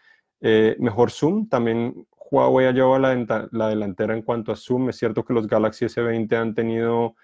mejor 0.41 1.11
zoom, 1.11 1.51
también 1.51 2.07
Huawei 2.31 2.67
ha 2.67 2.73
llevado 2.73 2.99
la, 2.99 3.49
la 3.53 3.69
delantera 3.69 4.15
en 4.15 4.23
cuanto 4.23 4.53
a 4.53 4.57
zoom. 4.57 4.89
Es 4.89 4.97
cierto 4.97 5.23
que 5.23 5.35
los 5.35 5.47
Galaxy 5.47 5.85
S20 5.85 6.35
han 6.35 6.55
tenido 6.55 7.15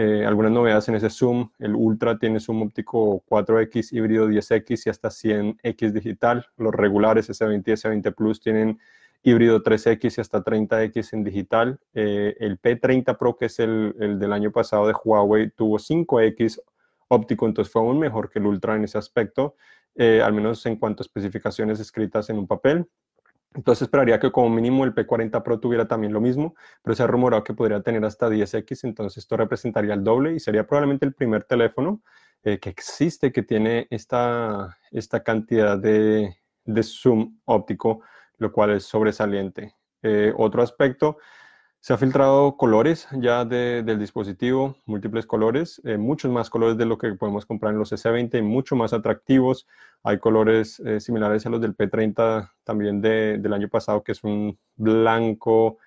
eh, 0.00 0.24
algunas 0.24 0.52
novedades 0.52 0.88
en 0.88 0.94
ese 0.94 1.10
zoom. 1.10 1.50
El 1.58 1.74
Ultra 1.74 2.20
tiene 2.20 2.38
zoom 2.38 2.62
óptico 2.62 3.24
4X, 3.28 3.92
híbrido 3.92 4.28
10X 4.28 4.86
y 4.86 4.90
hasta 4.90 5.08
100X 5.08 5.90
digital. 5.90 6.46
Los 6.56 6.72
regulares 6.72 7.28
S20 7.28 7.64
y 7.66 7.72
S20 7.72 8.14
Plus 8.14 8.40
tienen 8.40 8.78
híbrido 9.24 9.60
3X 9.60 10.18
y 10.18 10.20
hasta 10.20 10.44
30X 10.44 11.14
en 11.14 11.24
digital. 11.24 11.80
Eh, 11.94 12.36
el 12.38 12.60
P30 12.60 13.18
Pro, 13.18 13.36
que 13.36 13.46
es 13.46 13.58
el, 13.58 13.92
el, 13.98 14.20
del 14.20 14.32
año 14.32 14.52
pasado 14.52 14.86
de 14.86 14.94
Huawei, 15.04 15.50
tuvo 15.50 15.78
5X 15.78 16.60
óptico, 17.08 17.46
entonces 17.46 17.72
fue 17.72 17.82
aún 17.82 17.98
mejor 17.98 18.30
que 18.30 18.38
el 18.38 18.46
Ultra 18.46 18.76
en 18.76 18.84
ese 18.84 18.98
aspecto, 18.98 19.56
eh, 19.96 20.22
al 20.22 20.32
menos 20.32 20.64
en 20.66 20.76
cuanto 20.76 21.02
a 21.02 21.06
especificaciones 21.06 21.80
escritas 21.80 22.30
en 22.30 22.38
un 22.38 22.46
papel. 22.46 22.88
Entonces 23.54 23.82
esperaría 23.82 24.20
que 24.20 24.30
como 24.30 24.50
mínimo 24.50 24.84
el 24.84 24.94
P40 24.94 25.42
Pro 25.42 25.58
tuviera 25.58 25.88
también 25.88 26.12
lo 26.12 26.20
mismo, 26.20 26.54
pero 26.82 26.94
se 26.94 27.02
ha 27.02 27.06
rumorado 27.06 27.44
que 27.44 27.54
podría 27.54 27.80
tener 27.80 28.04
hasta 28.04 28.28
10X, 28.28 28.84
entonces 28.84 29.18
esto 29.18 29.36
representaría 29.36 29.94
el 29.94 30.04
doble 30.04 30.34
y 30.34 30.40
sería 30.40 30.66
probablemente 30.66 31.06
el 31.06 31.14
primer 31.14 31.44
teléfono 31.44 32.02
eh, 32.44 32.58
que 32.58 32.70
existe 32.70 33.32
que 33.32 33.42
tiene 33.42 33.88
esta, 33.90 34.78
esta 34.90 35.22
cantidad 35.22 35.78
de, 35.78 36.36
zoom 36.82 37.38
óptico, 37.46 38.02
lo 38.36 38.52
cual 38.52 38.70
es 38.72 38.84
sobresaliente. 38.84 39.74
Eh, 40.02 40.32
otro 40.36 40.62
aspecto 40.62 41.18
se 41.80 41.92
ha 41.92 41.96
filtrado 41.96 42.56
colores 42.56 43.06
ya 43.12 43.44
del 43.44 43.98
dispositivo, 43.98 44.76
múltiples 44.84 45.26
colores, 45.26 45.80
eh, 45.84 45.96
muchos 45.96 46.30
más 46.30 46.50
colores 46.50 46.76
de 46.76 46.86
lo 46.86 46.98
que 46.98 47.14
podemos 47.14 47.46
comprar 47.46 47.72
en 47.72 47.78
los 47.78 47.92
S20, 47.92 48.42
mucho 48.42 48.74
más 48.74 48.92
atractivos. 48.92 49.66
Hay 50.02 50.18
colores 50.18 50.80
eh, 50.80 51.00
similares 51.00 51.46
a 51.46 51.50
los 51.50 51.60
del 51.60 51.76
P30 51.76 52.50
también 52.64 53.00
del 53.00 53.52
año 53.52 53.68
pasado, 53.68 54.02
que 54.02 54.12
es 54.12 54.24
un 54.24 54.58
blanco 54.76 55.78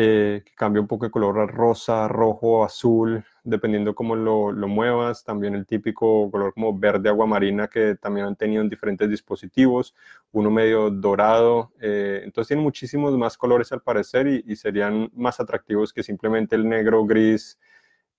eh, 0.00 0.42
que 0.44 0.52
cambia 0.54 0.80
un 0.80 0.86
poco 0.86 1.06
de 1.06 1.10
color 1.10 1.52
rosa, 1.52 2.06
rojo, 2.06 2.64
azul, 2.64 3.24
dependiendo 3.42 3.96
cómo 3.96 4.14
lo, 4.14 4.52
lo, 4.52 4.68
muevas. 4.68 5.24
También 5.24 5.56
el 5.56 5.66
típico 5.66 6.30
color 6.30 6.54
como 6.54 6.78
verde 6.78 7.08
aguamarina 7.08 7.66
que 7.66 7.96
también 7.96 8.26
han 8.26 8.36
tenido 8.36 8.62
en 8.62 8.68
diferentes 8.68 9.10
dispositivos. 9.10 9.96
Uno 10.30 10.52
medio 10.52 10.90
dorado. 10.90 11.72
Eh, 11.80 12.20
entonces 12.22 12.46
tiene 12.46 12.62
muchísimos 12.62 13.18
más 13.18 13.36
colores 13.36 13.72
al 13.72 13.82
parecer 13.82 14.28
y, 14.28 14.54
serían 14.54 15.10
más 15.14 15.40
atractivos 15.40 15.92
que 15.92 16.04
simplemente 16.04 16.54
el 16.54 16.68
negro, 16.68 17.04
gris, 17.04 17.58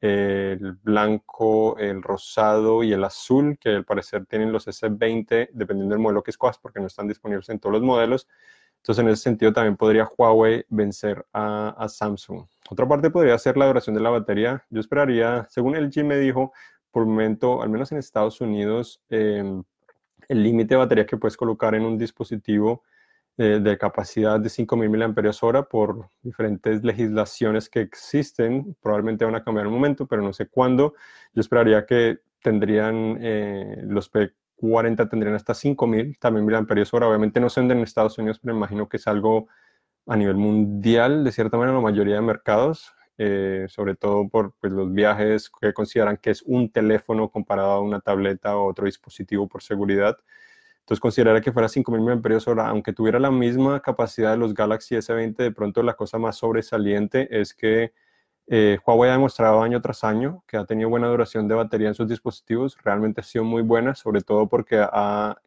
el 0.01 0.73
blanco, 0.83 1.77
el 1.77 2.03
rosado 2.03 2.83
y 2.83 2.91
el 2.91 3.05
azul, 3.05 3.57
que 3.57 3.69
al 3.69 3.85
parecer 3.85 4.25
tienen 4.25 4.51
los 4.51 4.67
S20, 4.67 5.51
dependiendo 5.53 5.95
del 5.95 6.01
modelo 6.03 6.23
que 6.23 6.31
escojas, 6.31 6.59
porque 6.59 6.81
no 6.81 6.87
están 6.87 7.07
disponibles 7.07 7.47
en 7.47 7.59
todos 7.59 7.71
los 7.71 7.83
modelos. 7.83 8.27
Entonces, 8.81 9.03
en 9.03 9.09
ese 9.09 9.23
sentido, 9.23 9.53
también 9.53 9.75
podría 9.75 10.09
Huawei 10.17 10.65
vencer 10.69 11.25
a, 11.33 11.85
Samsung. 11.89 12.45
Otra 12.69 12.87
parte 12.87 13.09
podría 13.09 13.37
ser 13.37 13.57
la 13.57 13.67
duración 13.67 13.95
de 13.95 14.01
la 14.01 14.09
batería. 14.09 14.63
Yo 14.69 14.79
esperaría, 14.79 15.45
según 15.49 15.75
el 15.75 15.89
G 15.91 16.03
me 16.03 16.17
dijo, 16.17 16.53
por 16.91 17.05
momento, 17.05 17.61
al 17.61 17.69
menos 17.69 17.91
en 17.91 17.97
Estados 17.97 18.41
Unidos, 18.41 19.01
em, 19.09 19.63
el 20.27 20.43
límite 20.43 20.75
de 20.75 20.77
batería 20.77 21.05
que 21.05 21.17
puedes 21.17 21.35
colocar 21.37 21.75
en 21.75 21.83
un 21.83 21.97
dispositivo 21.97 22.83
eh, 23.37 23.59
de 23.61 23.77
capacidad 23.77 24.39
de 24.39 24.49
5.000 24.49 24.89
mAh 24.89 25.63
por 25.69 26.09
diferentes 26.21 26.83
legislaciones 26.83 27.69
que 27.69 27.81
existen. 27.81 28.75
Probablemente 28.81 29.23
van 29.25 29.35
a 29.35 29.43
cambiar 29.43 29.65
en 29.65 29.73
un 29.73 29.79
momento, 29.79 30.07
pero 30.07 30.21
no 30.21 30.33
sé 30.33 30.47
cuándo. 30.47 30.93
Yo 31.33 31.41
esperaría 31.41 31.85
que 31.85 32.19
tendrían 32.41 33.17
eh, 33.21 33.77
los 33.83 34.09
40 34.59 35.07
tendrían 35.07 35.35
hasta 35.35 35.53
5000 35.53 36.17
también 36.19 36.45
mil 36.45 36.55
amperios 36.55 36.93
hora. 36.93 37.07
Obviamente 37.07 37.39
no 37.39 37.49
son 37.49 37.71
en 37.71 37.79
Estados 37.79 38.17
Unidos, 38.17 38.39
pero 38.39 38.55
imagino 38.55 38.89
que 38.89 38.97
es 38.97 39.07
algo 39.07 39.47
a 40.05 40.17
nivel 40.17 40.35
mundial, 40.35 41.23
de 41.23 41.31
cierta 41.31 41.57
manera, 41.57 41.75
la 41.75 41.81
mayoría 41.81 42.15
de 42.15 42.21
mercados, 42.21 42.93
eh, 43.17 43.67
sobre 43.69 43.95
todo 43.95 44.27
por 44.27 44.53
pues, 44.59 44.73
los 44.73 44.91
viajes 44.91 45.49
que 45.61 45.73
consideran 45.73 46.17
que 46.17 46.31
es 46.31 46.41
un 46.41 46.71
teléfono 46.71 47.29
comparado 47.29 47.71
a 47.71 47.81
una 47.81 48.01
tableta 48.01 48.57
o 48.57 48.67
otro 48.67 48.85
dispositivo 48.85 49.47
por 49.47 49.61
seguridad. 49.63 50.17
Entonces, 50.81 50.99
considerar 50.99 51.41
que 51.41 51.51
fuera 51.51 51.69
5000 51.69 52.09
amperios 52.11 52.47
hora, 52.47 52.67
aunque 52.67 52.93
tuviera 52.93 53.19
la 53.19 53.31
misma 53.31 53.81
capacidad 53.81 54.31
de 54.31 54.37
los 54.37 54.53
Galaxy 54.53 54.95
S20, 54.95 55.35
de 55.37 55.51
pronto 55.51 55.83
la 55.83 55.93
cosa 55.93 56.17
más 56.17 56.37
sobresaliente 56.37 57.27
es 57.39 57.53
que 57.53 57.93
eh, 58.51 58.79
Huawei 58.83 59.11
ha 59.11 59.13
demostrado 59.13 59.61
año 59.61 59.79
tras 59.79 60.03
año 60.03 60.43
que 60.47 60.57
ha 60.57 60.65
tenido 60.65 60.89
buena 60.89 61.07
duración 61.07 61.47
de 61.47 61.53
batería 61.53 61.87
en 61.89 61.93
sus 61.93 62.07
dispositivos, 62.07 62.75
realmente 62.83 63.21
ha 63.21 63.23
sido 63.23 63.43
muy 63.43 63.61
buena, 63.61 63.93
sobre 63.93 64.21
todo 64.21 64.49
porque 64.49 64.83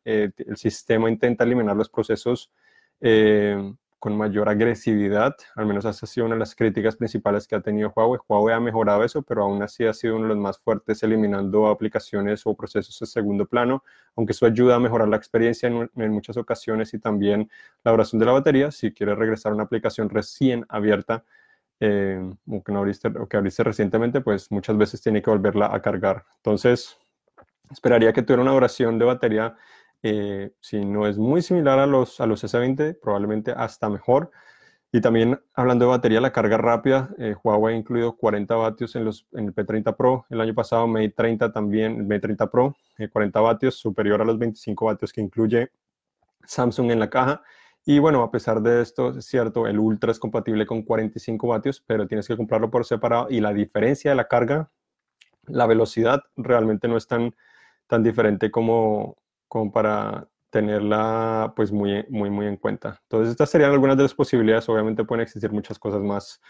eh, 0.05 0.31
el 0.39 0.57
sistema 0.57 1.11
intenta 1.11 1.43
eliminar 1.43 1.77
los 1.77 1.89
procesos 1.89 2.53
eh, 3.01 3.75
con 3.99 4.17
mayor 4.17 4.49
agresividad, 4.49 5.35
al 5.57 5.67
menos 5.67 5.85
esa 5.85 6.07
ha 6.07 6.09
sido 6.09 6.27
una 6.27 6.37
de 6.37 6.41
las 6.41 6.55
críticas 6.55 6.95
principales 6.95 7.49
que 7.49 7.57
ha 7.57 7.61
tenido 7.61 7.93
Huawei. 7.95 8.21
Huawei 8.29 8.55
ha 8.55 8.61
mejorado 8.61 9.03
eso, 9.03 9.23
pero 9.23 9.43
aún 9.43 9.61
así 9.63 9.85
ha 9.85 9.93
sido 9.93 10.15
uno 10.15 10.25
de 10.25 10.35
los 10.35 10.39
más 10.39 10.61
fuertes 10.61 11.03
eliminando 11.03 11.67
aplicaciones 11.67 12.43
o 12.47 12.55
procesos 12.55 12.97
de 13.01 13.07
segundo 13.07 13.47
plano, 13.47 13.83
aunque 14.15 14.31
eso 14.31 14.47
ayuda 14.47 14.77
a 14.77 14.79
mejorar 14.79 15.09
la 15.09 15.17
experiencia 15.17 15.69
en, 15.69 15.91
en 15.97 16.13
muchas 16.13 16.37
ocasiones 16.37 16.95
y 16.95 17.01
también 17.01 17.51
la 17.83 17.91
duración 17.91 18.21
de 18.21 18.27
la 18.27 18.33
batería. 18.33 18.71
Si 18.71 18.93
quieres 18.93 19.19
regresar 19.19 19.51
a 19.51 19.55
una 19.57 19.65
aplicación 19.65 20.09
recién 20.09 20.65
abierta, 20.69 21.25
eh, 21.85 22.21
o, 22.49 22.63
que 22.63 22.71
no 22.71 22.79
abriste, 22.79 23.09
o 23.09 23.29
que 23.29 23.37
abriste 23.37 23.65
recientemente, 23.65 24.21
pues 24.21 24.53
muchas 24.53 24.77
veces 24.77 25.03
tiene 25.03 25.21
que 25.21 25.31
volverla 25.31 25.75
a 25.75 25.83
cargar. 25.83 26.25
Entonces, 26.37 26.97
esperaría 27.73 28.13
que 28.13 28.23
tuviera 28.23 28.43
una 28.43 28.53
duración 28.53 29.01
de 29.01 29.05
batería, 29.05 29.57
eh, 30.01 30.53
si 30.61 30.85
no 30.85 31.09
es 31.09 31.19
muy 31.19 31.43
similar 31.43 31.81
a 31.81 31.87
los, 31.87 32.21
a 32.21 32.27
los 32.27 32.45
S20, 32.45 33.01
probablemente 33.03 33.51
hasta 33.51 33.89
mejor. 33.89 34.31
Y 34.93 35.01
también 35.01 35.41
hablando 35.55 35.87
de 35.87 35.91
batería, 35.91 36.21
la 36.21 36.31
carga 36.31 36.57
rápida, 36.57 37.11
eh, 37.19 37.35
Huawei 37.43 37.75
ha 37.75 37.79
incluido 37.79 38.17
40 38.17 38.55
vatios 38.55 38.95
en, 38.95 39.05
los, 39.05 39.27
en 39.33 39.47
el 39.47 39.55
P30 39.55 39.97
Pro. 39.97 40.25
El 40.31 40.41
año 40.41 40.55
pasado 40.55 40.87
Mate 40.87 41.15
30 41.17 41.53
también, 41.53 41.97
el 41.97 42.05
Mate 42.05 42.21
30 42.21 42.49
Pro, 42.49 42.77
40 43.13 43.41
vatios, 43.41 43.75
superior 43.75 44.23
a 44.23 44.25
los 44.25 44.39
25 44.39 44.85
vatios 44.85 45.13
que 45.13 45.21
incluye 45.21 45.73
Samsung 46.45 46.93
en 46.93 47.01
la 47.01 47.11
caja. 47.11 47.43
Y 47.85 47.99
bueno, 47.99 48.23
a 48.23 48.31
pesar 48.31 48.63
de 48.63 48.81
esto, 48.81 49.11
es 49.19 49.27
cierto, 49.27 49.67
el 49.67 49.79
Ultra 49.79 50.13
es 50.13 50.21
compatible 50.21 50.67
con 50.67 50.83
45 50.83 51.49
vatios, 51.49 51.83
pero 51.85 52.07
tienes 52.07 52.29
que 52.29 52.37
comprarlo 52.37 52.71
por 52.71 52.85
separado 52.85 53.27
y 53.29 53.41
la 53.41 53.53
diferencia 53.53 54.13
de 54.13 54.17
la 54.17 54.29
carga, 54.29 54.71
la 55.47 55.67
velocidad 55.67 56.21
realmente 56.37 56.87
no 56.87 56.97
es 56.97 57.09
tan, 57.09 57.35
tan 57.89 58.05
diferente 58.05 58.51
como, 58.53 59.17
como 59.49 59.73
para 59.73 60.29
tenerla 60.51 61.55
pues 61.57 61.73
muy, 61.73 62.05
muy, 62.09 62.31
muy 62.31 62.47
en 62.47 62.57
cuenta. 62.57 63.01
Entonces 63.05 63.33
estas 63.33 63.51
serían 63.51 63.73
algunas 63.73 63.97
de 63.97 64.05
las 64.05 64.15
posibilidades, 64.15 64.69
obviamente 64.69 65.03
pueden 65.03 65.23
existir 65.23 65.51
muchas 65.51 65.79
cosas 65.79 66.03
más, 66.03 66.41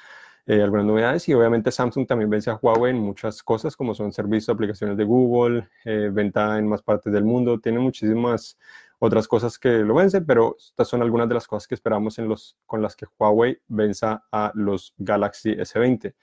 eh, 0.45 0.61
algunas 0.61 0.85
novedades 0.85 1.29
y 1.29 1.35
obviamente 1.35 1.71
Samsung 1.71 2.07
también 2.07 2.29
vence 2.29 2.51
a 2.51 2.59
Huawei 2.61 2.91
en 2.91 2.99
muchas 2.99 3.43
cosas 3.45 3.77
como 3.77 3.95
son 3.95 4.13
servicios, 4.13 4.49
aplicaciones 4.51 4.97
de 4.97 5.05
Google, 5.05 5.69
eh, 5.85 6.11
venta 6.13 6.59
en 6.59 6.67
más 6.67 6.83
partes 6.83 7.13
del 7.13 7.25
mundo, 7.25 7.61
tiene 7.61 7.79
muchísimas 7.79 8.59
otras 9.05 9.27
cosas 9.27 9.59
que 9.59 9.79
lo 9.79 9.97
vencen, 9.97 10.25
pero 10.25 10.55
estas 10.57 10.87
son 10.87 11.03
algunas 11.03 11.29
de 11.29 11.35
las 11.35 11.49
cosas 11.49 11.67
que 11.67 11.75
esperamos 11.75 12.21
en 12.21 12.29
los, 12.29 12.57
con 12.67 12.81
las 12.81 12.95
que 12.95 13.05
Huawei 13.19 13.59
venza 13.67 14.23
a 14.31 14.53
los 14.55 14.95
Galaxy 14.97 15.57
S20. 15.57 16.15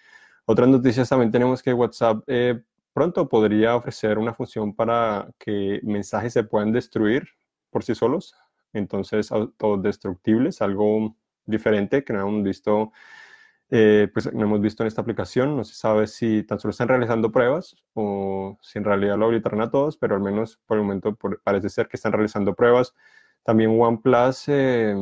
Otras 0.45 0.69
noticias 0.69 1.09
también 1.09 1.29
tenemos 1.29 1.62
que 1.62 1.74
WhatsApp 1.74 2.24
eh, 2.27 2.63
pronto 2.93 3.27
podría 3.27 3.75
ofrecer 3.75 4.17
una 4.17 4.33
función 4.33 4.74
para 4.74 5.29
que 5.38 5.81
mensajes 5.83 6.31
se 6.31 6.45
puedan 6.45 6.71
destruir 6.71 7.27
por 7.69 7.83
sí 7.83 7.93
solos, 7.95 8.33
entonces 8.71 9.29
autodestructibles, 9.33 10.62
algo 10.62 11.17
diferente 11.45 12.05
que 12.05 12.13
no 12.13 12.29
hemos 12.29 12.43
visto 12.43 12.93
eh, 13.71 14.09
pues 14.13 14.33
no 14.33 14.43
hemos 14.43 14.61
visto 14.61 14.83
en 14.83 14.88
esta 14.88 15.01
aplicación. 15.01 15.55
No 15.55 15.63
se 15.63 15.75
sabe 15.75 16.07
si 16.07 16.43
tan 16.43 16.59
solo 16.59 16.71
están 16.71 16.88
realizando 16.88 17.31
pruebas 17.31 17.75
o 17.93 18.57
si 18.61 18.79
en 18.79 18.85
realidad 18.85 19.17
lo 19.17 19.25
habilitarán 19.25 19.61
a 19.61 19.69
todos, 19.69 19.97
pero 19.97 20.15
al 20.15 20.21
menos 20.21 20.59
por 20.65 20.77
el 20.77 20.83
momento 20.83 21.17
parece 21.43 21.69
ser 21.69 21.88
que 21.88 21.97
están 21.97 22.13
realizando 22.13 22.55
pruebas. 22.55 22.93
También 23.43 23.79
OnePlus 23.79 24.47
eh, 24.47 24.95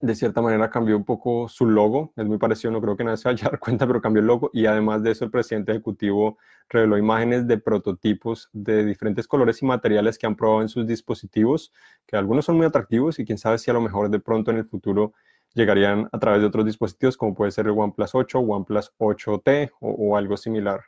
de 0.00 0.14
cierta 0.14 0.42
manera 0.42 0.70
cambió 0.70 0.96
un 0.96 1.04
poco 1.04 1.48
su 1.48 1.66
logo. 1.66 2.12
Es 2.16 2.26
muy 2.26 2.38
parecido, 2.38 2.70
no 2.70 2.80
creo 2.80 2.96
que 2.96 3.04
nadie 3.04 3.16
se 3.18 3.28
vaya 3.28 3.46
a 3.46 3.50
dar 3.50 3.60
cuenta, 3.60 3.86
pero 3.86 4.00
cambió 4.00 4.20
el 4.20 4.26
logo. 4.26 4.50
Y 4.52 4.66
además 4.66 5.02
de 5.02 5.12
eso, 5.12 5.24
el 5.24 5.30
presidente 5.30 5.72
ejecutivo 5.72 6.38
reveló 6.68 6.98
imágenes 6.98 7.46
de 7.46 7.58
prototipos 7.58 8.50
de 8.52 8.84
diferentes 8.84 9.28
colores 9.28 9.62
y 9.62 9.66
materiales 9.66 10.18
que 10.18 10.26
han 10.26 10.36
probado 10.36 10.62
en 10.62 10.68
sus 10.68 10.86
dispositivos, 10.86 11.72
que 12.06 12.16
algunos 12.16 12.44
son 12.44 12.56
muy 12.56 12.66
atractivos 12.66 13.18
y 13.18 13.24
quién 13.24 13.38
sabe 13.38 13.58
si 13.58 13.70
a 13.70 13.74
lo 13.74 13.80
mejor 13.80 14.10
de 14.10 14.18
pronto 14.20 14.50
en 14.50 14.58
el 14.58 14.66
futuro 14.66 15.12
llegarían 15.56 16.08
a 16.12 16.18
través 16.18 16.40
de 16.42 16.46
otros 16.46 16.66
dispositivos 16.66 17.16
como 17.16 17.34
puede 17.34 17.50
ser 17.50 17.66
el 17.66 17.72
OnePlus 17.72 18.14
8, 18.14 18.38
OnePlus 18.38 18.92
8T 18.98 19.72
o, 19.80 20.16
algo 20.16 20.36
similar. 20.36 20.82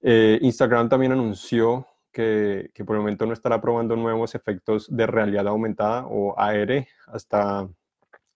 Eh, 0.00 0.38
Instagram 0.42 0.88
también 0.88 1.12
anunció 1.12 1.88
que, 2.12 2.70
por 2.86 2.96
el 2.96 3.02
momento 3.02 3.26
no 3.26 3.32
estará 3.32 3.60
probando 3.60 3.96
nuevos 3.96 4.34
efectos 4.34 4.86
de 4.88 5.06
realidad 5.06 5.48
aumentada 5.48 6.06
o 6.06 6.38
AR 6.38 6.86
hasta, 7.08 7.68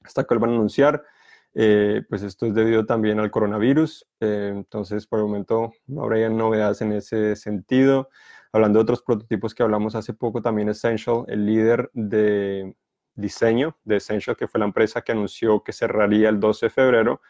hasta 0.03 0.25
que 0.25 0.35
lo 0.35 0.41
van 0.41 0.51
a 0.51 0.55
anunciar. 0.55 1.03
Eh, 1.55 2.03
pues 2.09 2.23
esto 2.23 2.47
es 2.47 2.55
debido 2.55 2.87
también 2.87 3.19
al 3.19 3.31
coronavirus, 3.31 4.07
eh, 4.21 4.53
entonces 4.55 5.09
por 5.09 5.19
el 5.19 5.25
momento 5.25 5.73
no 5.87 6.05
habría 6.05 6.29
novedades 6.29 6.81
en 6.83 6.93
ese 6.93 7.35
sentido. 7.37 8.09
Hablando 8.53 8.79
de 8.79 8.83
otros 8.83 9.03
prototipos 9.03 9.55
que 9.55 9.63
hablamos 9.63 9.95
hace 9.95 10.13
poco, 10.13 10.43
también 10.43 10.69
Essential, 10.69 11.25
el 11.29 11.47
líder 11.47 11.91
de, 11.93 12.77
diseño 13.21 13.77
de 13.85 13.97
Essential, 13.97 14.37
que 14.37 14.49
fue 14.49 14.59
la 14.59 14.67
empresa 14.67 15.03
que 15.03 15.13
anunció 15.13 15.63
que 15.63 15.73
cerraría 15.73 16.29
el 16.29 16.41
12 16.41 16.67
de 16.67 16.71
febrero, 16.71 17.21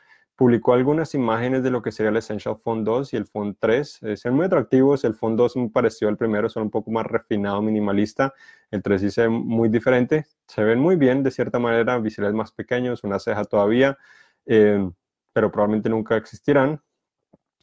publicó 0.40 0.72
algunas 0.72 1.14
imágenes 1.14 1.62
de 1.62 1.70
lo 1.70 1.82
que 1.82 1.92
sería 1.92 2.08
el 2.08 2.16
Essential 2.16 2.56
Phone 2.56 2.82
2 2.82 3.12
y 3.12 3.18
el 3.18 3.26
Phone 3.26 3.58
3. 3.60 4.02
Eh, 4.04 4.16
son 4.16 4.36
muy 4.36 4.46
atractivos. 4.46 5.04
El 5.04 5.14
Phone 5.14 5.36
2 5.36 5.56
me 5.56 5.68
pareció 5.68 6.08
el 6.08 6.16
primero, 6.16 6.48
son 6.48 6.62
un 6.62 6.70
poco 6.70 6.90
más 6.90 7.04
refinado, 7.04 7.60
minimalista. 7.60 8.32
El 8.70 8.82
3 8.82 9.02
sí 9.02 9.10
se 9.10 9.28
muy 9.28 9.68
diferente. 9.68 10.24
Se 10.46 10.64
ven 10.64 10.80
muy 10.80 10.96
bien, 10.96 11.22
de 11.22 11.30
cierta 11.30 11.58
manera, 11.58 11.98
visuales 11.98 12.32
más 12.32 12.52
pequeños, 12.52 13.04
una 13.04 13.18
ceja 13.18 13.44
todavía, 13.44 13.98
eh, 14.46 14.90
pero 15.34 15.52
probablemente 15.52 15.90
nunca 15.90 16.16
existirán. 16.16 16.80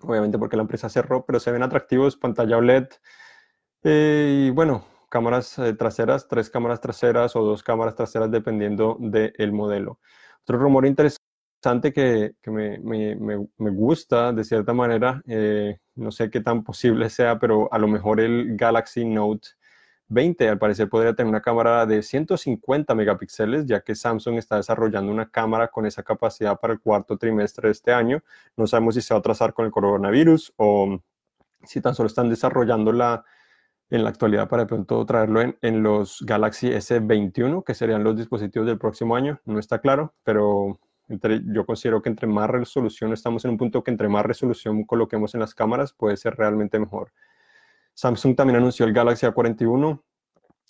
Obviamente 0.01 0.37
porque 0.37 0.55
la 0.55 0.61
empresa 0.61 0.87
cerró, 0.87 1.25
pero 1.25 1.39
se 1.39 1.51
ven 1.51 1.63
atractivos, 1.63 2.15
pantalla 2.15 2.57
OLED. 2.57 2.89
Eh, 3.83 4.45
y 4.47 4.49
bueno, 4.51 4.85
cámaras 5.09 5.57
eh, 5.59 5.73
traseras, 5.73 6.27
tres 6.27 6.49
cámaras 6.49 6.81
traseras 6.81 7.35
o 7.35 7.43
dos 7.43 7.63
cámaras 7.63 7.95
traseras 7.95 8.31
dependiendo 8.31 8.97
del 8.99 9.51
modelo. 9.51 9.99
Otro 10.43 10.57
rumor 10.59 10.85
interesante 10.85 11.93
que, 11.93 12.35
que 12.41 12.51
me, 12.51 12.79
me, 12.79 13.15
me, 13.15 13.69
gusta 13.71 14.31
de 14.31 14.43
cierta 14.43 14.73
manera, 14.73 15.21
eh, 15.27 15.79
no 15.95 16.11
sé 16.11 16.29
qué 16.29 16.41
tan 16.41 16.63
posible 16.63 17.09
sea, 17.09 17.39
pero 17.39 17.67
a 17.71 17.77
lo 17.79 17.87
mejor 17.87 18.19
el 18.19 18.55
Galaxy 18.55 19.05
Note 19.05 19.49
20 20.09 20.47
al 20.47 20.57
parecer 20.57 20.87
podría 20.89 21.13
tener 21.13 21.29
una 21.29 21.41
cámara 21.41 21.85
de 21.85 22.01
150 22.01 22.95
megapíxeles, 22.95 23.65
ya 23.65 23.81
que 23.81 23.95
Samsung 23.95 24.37
está 24.37 24.55
desarrollando 24.55 25.11
una 25.11 25.29
cámara 25.29 25.67
con 25.67 25.85
esa 25.85 26.03
capacidad 26.03 26.57
para 26.59 26.73
el 26.73 26.79
cuarto 26.79 27.17
trimestre 27.17 27.67
de 27.67 27.73
este 27.73 27.91
año. 27.91 28.23
No 28.55 28.67
sabemos 28.67 28.95
si 28.95 29.01
se 29.01 29.13
va 29.13 29.19
a 29.19 29.23
trazar 29.23 29.53
con 29.53 29.65
el 29.65 29.71
coronavirus 29.71 30.53
o 30.57 30.99
si 31.63 31.81
tan 31.81 31.93
solo 31.95 32.07
están 32.07 32.29
desarrollando 32.29 32.93
la, 32.93 33.25
en 33.89 34.03
la 34.03 34.09
actualidad 34.09 34.49
para 34.49 34.63
de 34.63 34.67
pronto 34.67 35.05
traerlo 35.05 35.41
en, 35.41 35.83
los 35.83 36.21
Galaxy 36.21 36.69
S21, 36.69 37.63
que 37.63 37.73
serían 37.73 38.03
los 38.03 38.17
dispositivos 38.17 38.67
del 38.67 38.77
próximo 38.77 39.15
año. 39.15 39.39
No 39.45 39.59
está 39.59 39.79
claro, 39.79 40.13
pero 40.23 40.79
yo 41.07 41.65
considero 41.65 42.01
que 42.01 42.09
entre 42.09 42.27
más 42.27 42.49
resolución, 42.49 43.13
estamos 43.13 43.45
en 43.45 43.51
un 43.51 43.57
punto 43.57 43.83
que 43.83 43.91
entre 43.91 44.09
más 44.09 44.25
resolución 44.25 44.83
coloquemos 44.83 45.33
en 45.35 45.39
las 45.39 45.55
cámaras, 45.55 45.93
puede 45.93 46.17
ser 46.17 46.35
realmente 46.35 46.79
mejor. 46.79 47.13
Samsung 47.93 48.35
también 48.35 48.57
anunció 48.57 48.85
el 48.85 48.93
Galaxy 48.93 49.25
A41. 49.25 50.01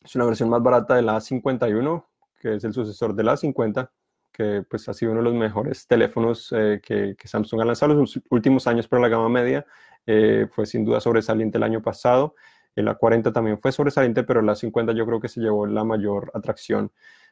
Es 0.04 0.16
una 0.16 0.26
versión 0.26 0.50
más 0.50 0.62
barata 0.62 0.96
del 0.96 1.08
A51, 1.08 2.06
que 2.40 2.56
es 2.56 2.64
el 2.64 2.74
sucesor 2.74 3.16
del 3.16 3.28
A50, 3.28 3.90
que 4.32 4.64
pues 4.70 4.88
ha 4.88 4.94
sido 4.94 5.12
uno 5.12 5.22
de 5.22 5.26
los 5.26 5.34
mejores 5.34 5.88
teléfonos 5.88 6.54
eh, 6.56 6.80
que, 6.82 7.16
Samsung 7.22 7.62
ha 7.62 7.66
lanzado 7.66 7.94
en 7.94 8.00
los 8.00 8.20
últimos 8.30 8.68
años 8.68 8.88
para 8.88 9.02
la 9.02 9.10
gama 9.10 9.28
media. 9.28 9.66
Eh, 10.06 10.48
fue 10.52 10.66
sin 10.66 10.86
duda 10.86 11.02
sobresaliente 11.02 11.58
el 11.58 11.64
año 11.64 11.82
pasado. 11.82 12.36
El 12.78 12.88
A40 12.88 13.34
también 13.34 13.60
fue 13.60 13.72
sobresaliente, 13.72 14.24
pero 14.24 14.40
el 14.40 14.46
A50 14.48 14.96
yo 14.96 15.04
creo 15.08 15.20
que 15.20 15.30
se 15.30 15.42
llevó 15.42 15.66
la 15.66 15.84
mayor 15.84 16.30
atracción. 16.36 16.92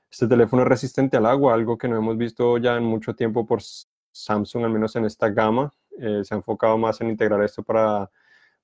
Este 0.10 0.28
teléfono 0.28 0.64
es 0.64 0.68
resistente 0.68 1.18
al 1.18 1.28
agua, 1.28 1.54
algo 1.54 1.78
que 1.78 1.88
no 1.88 1.96
hemos 1.96 2.18
visto 2.18 2.58
ya 2.58 2.76
en 2.78 2.84
mucho 2.84 3.14
tiempo 3.16 3.46
por 3.46 3.62
Samsung, 4.12 4.66
al 4.66 4.72
menos 4.72 4.96
en 4.96 5.06
esta 5.06 5.30
gama. 5.30 5.72
Eh, 6.00 6.22
se 6.24 6.34
ha 6.34 6.38
enfocado 6.38 6.80
más 6.80 7.00
en 7.02 7.10
integrar 7.10 7.44
esto 7.44 7.62
para 7.62 8.10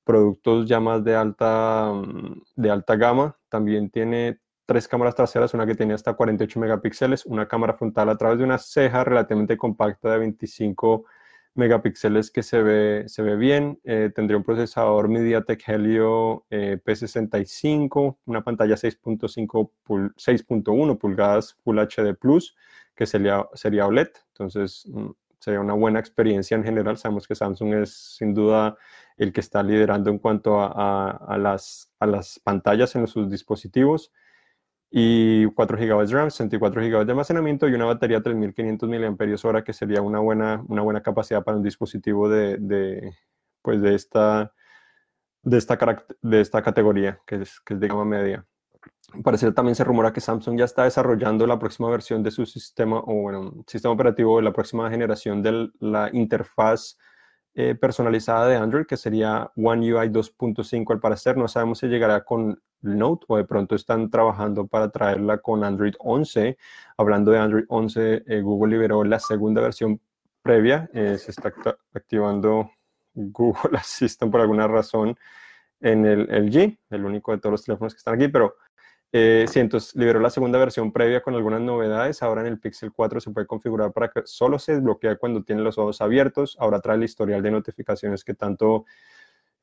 productos 0.03 0.67
ya 0.67 0.79
más 0.79 1.03
de 1.03 1.15
alta, 1.15 1.91
mm, 1.93 2.41
de 2.55 2.71
alta 2.71 2.95
gama. 2.95 3.37
También 3.47 3.91
tiene 3.91 4.39
tres 4.65 4.87
cámaras 4.87 5.13
traseras, 5.13 5.53
una 5.53 5.67
que 5.67 5.75
tiene 5.75 5.93
hasta 5.93 6.15
48 6.15 6.59
megapíxeles, 6.59 7.27
una 7.27 7.47
cámara 7.47 7.75
frontal 7.75 8.09
a 8.09 8.17
través 8.17 8.39
de 8.39 8.43
una 8.43 8.57
ceja 8.57 9.03
relativamente 9.03 9.55
compacta 9.55 10.13
de 10.13 10.17
25 10.17 10.97
megapíxeles 10.97 11.20
que 11.53 12.43
se 12.43 12.61
ve, 12.61 13.03
se 13.07 13.21
ve 13.21 13.35
bien. 13.35 13.79
Eh, 13.83 14.09
tendría 14.13 14.37
un 14.37 14.43
procesador 14.43 15.09
MediaTek 15.09 15.67
Helio 15.67 16.45
eh, 16.49 16.79
P65, 16.83 18.17
una 18.25 18.43
pantalla 18.43 18.75
6.1 18.75 20.97
pulgadas 20.97 21.57
Full 21.63 21.79
HD 21.79 22.15
Plus, 22.19 22.55
que 22.95 23.05
sería, 23.05 23.47
sería 23.53 23.87
OLED. 23.87 24.09
Entonces, 24.29 24.85
mm, 24.87 25.09
sería 25.39 25.59
una 25.59 25.73
buena 25.73 25.99
experiencia 25.99 26.55
en 26.55 26.63
general. 26.63 26.97
Sabemos 26.97 27.27
que 27.27 27.35
Samsung 27.35 27.73
es 27.75 28.15
sin 28.15 28.33
duda 28.33 28.77
el 29.17 29.33
que 29.33 29.41
está 29.41 29.61
liderando 29.61 30.09
en 30.09 30.19
cuanto 30.19 30.59
a, 30.59 31.37
las, 31.37 31.91
a 31.99 32.07
las 32.07 32.39
pantallas 32.39 32.95
en 32.95 33.07
sus 33.07 33.29
dispositivos 33.29 34.11
y 34.93 35.45
4 35.45 35.77
GB 35.77 36.05
de 36.05 36.13
RAM, 36.13 36.29
64 36.29 36.81
GB 36.81 37.05
de 37.05 37.11
almacenamiento 37.11 37.69
y 37.69 37.73
una 37.73 37.85
batería 37.85 38.17
de 38.17 38.23
3500 38.23 38.89
mAh, 38.89 39.63
que 39.63 39.71
sería 39.71 40.01
una 40.01 40.19
buena, 40.19 40.63
una 40.67 40.81
buena 40.81 41.01
capacidad 41.01 41.43
para 41.43 41.57
un 41.57 41.63
dispositivo 41.63 42.27
de, 42.27 42.57
de 42.57 43.15
pues 43.61 43.81
de, 43.81 43.95
esta, 43.95 44.53
de, 45.43 45.57
esta, 45.57 46.05
de 46.21 46.41
esta 46.41 46.61
categoría, 46.61 47.21
que 47.25 47.35
es, 47.37 47.61
que 47.61 47.75
es 47.75 47.79
de 47.79 47.87
gama 47.87 48.03
media. 48.03 48.45
Parece 49.23 49.51
también 49.53 49.75
se 49.75 49.85
rumora 49.85 50.11
que 50.11 50.19
Samsung 50.19 50.57
ya 50.59 50.65
está 50.65 50.83
desarrollando 50.83 51.47
la 51.47 51.57
próxima 51.57 51.89
versión 51.89 52.21
de 52.21 52.31
su 52.31 52.45
sistema, 52.45 52.99
o 52.99 53.13
bueno, 53.21 53.63
sistema 53.67 53.93
operativo 53.93 54.37
de 54.37 54.43
la 54.43 54.51
próxima 54.51 54.89
generación 54.89 55.41
de 55.41 55.69
la 55.79 56.09
interfaz 56.11 56.97
eh, 57.53 57.75
personalizada 57.75 58.47
de 58.47 58.55
Android, 58.55 58.85
que 58.85 58.95
sería 58.95 59.51
One 59.57 59.93
UI 59.93 60.09
2.5 60.09 60.93
al 60.93 60.99
parecer. 60.99 61.35
No 61.35 61.47
sabemos 61.47 61.79
si 61.79 61.87
llegará 61.87 62.23
con 62.23 62.61
Note 62.81 63.25
o 63.27 63.37
de 63.37 63.43
pronto 63.43 63.75
están 63.75 64.09
trabajando 64.09 64.67
para 64.67 64.89
traerla 64.89 65.37
con 65.39 65.63
Android 65.63 65.93
11. 65.99 66.57
Hablando 66.97 67.31
de 67.31 67.39
Android 67.39 67.65
11, 67.67 68.23
eh, 68.25 68.41
Google 68.41 68.71
liberó 68.71 69.03
la 69.03 69.19
segunda 69.19 69.61
versión 69.61 69.99
previa. 70.41 70.89
Eh, 70.93 71.17
se 71.17 71.31
está 71.31 71.53
activando 71.93 72.71
Google 73.13 73.77
Assistant 73.77 74.31
por 74.31 74.41
alguna 74.41 74.67
razón 74.67 75.17
en 75.81 76.05
el 76.05 76.21
LG, 76.29 76.77
el 76.91 77.05
único 77.05 77.31
de 77.31 77.39
todos 77.39 77.51
los 77.51 77.63
teléfonos 77.65 77.93
que 77.93 77.97
están 77.97 78.15
aquí, 78.15 78.27
pero 78.27 78.55
eh, 79.13 79.45
sí, 79.49 79.59
entonces 79.59 79.93
liberó 79.95 80.21
la 80.21 80.29
segunda 80.29 80.57
versión 80.57 80.91
previa 80.93 81.21
con 81.21 81.35
algunas 81.35 81.59
novedades. 81.61 82.23
Ahora 82.23 82.41
en 82.41 82.47
el 82.47 82.59
Pixel 82.59 82.93
4 82.93 83.19
se 83.19 83.31
puede 83.31 83.45
configurar 83.45 83.91
para 83.91 84.09
que 84.09 84.21
solo 84.25 84.57
se 84.57 84.73
desbloquee 84.73 85.17
cuando 85.17 85.43
tiene 85.43 85.61
los 85.61 85.77
ojos 85.77 85.99
abiertos. 86.01 86.55
Ahora 86.59 86.79
trae 86.79 86.95
el 86.95 87.03
historial 87.03 87.41
de 87.41 87.51
notificaciones 87.51 88.23
que 88.23 88.33
tanto 88.33 88.85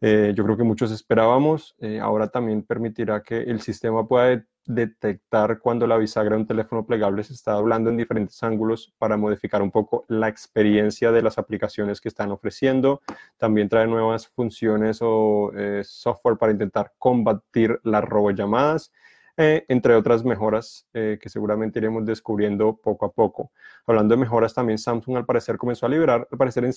eh, 0.00 0.32
yo 0.36 0.44
creo 0.44 0.56
que 0.56 0.64
muchos 0.64 0.90
esperábamos. 0.90 1.74
Eh, 1.80 1.98
ahora 1.98 2.28
también 2.28 2.62
permitirá 2.62 3.22
que 3.22 3.38
el 3.38 3.62
sistema 3.62 4.06
pueda 4.06 4.44
detectar 4.66 5.60
cuando 5.60 5.86
la 5.86 5.96
bisagra 5.96 6.36
de 6.36 6.42
un 6.42 6.46
teléfono 6.46 6.84
plegable 6.84 7.24
se 7.24 7.32
está 7.32 7.52
doblando 7.52 7.88
en 7.88 7.96
diferentes 7.96 8.42
ángulos 8.42 8.92
para 8.98 9.16
modificar 9.16 9.62
un 9.62 9.70
poco 9.70 10.04
la 10.08 10.28
experiencia 10.28 11.10
de 11.10 11.22
las 11.22 11.38
aplicaciones 11.38 12.02
que 12.02 12.10
están 12.10 12.30
ofreciendo. 12.32 13.00
También 13.38 13.70
trae 13.70 13.86
nuevas 13.86 14.28
funciones 14.28 14.98
o 15.00 15.52
software 15.84 16.36
para 16.36 16.52
intentar 16.52 16.92
combatir 16.98 17.80
las 17.82 18.04
robollamadas. 18.04 18.92
Eh, 19.40 19.64
entre 19.68 19.94
otras 19.94 20.24
mejoras 20.24 20.88
eh, 20.92 21.16
que 21.22 21.28
seguramente 21.28 21.78
iremos 21.78 22.04
descubriendo 22.04 22.76
poco 22.76 23.06
a 23.06 23.12
poco. 23.12 23.52
Hablando 23.86 24.16
de 24.16 24.20
mejoras, 24.20 24.52
también 24.52 24.78
Samsung 24.78 25.16
al 25.16 25.26
parecer 25.26 25.56
comenzó 25.56 25.86
a 25.86 25.88
liberar, 25.88 26.26
al 26.28 26.36
parecer 26.36 26.64
en, 26.64 26.72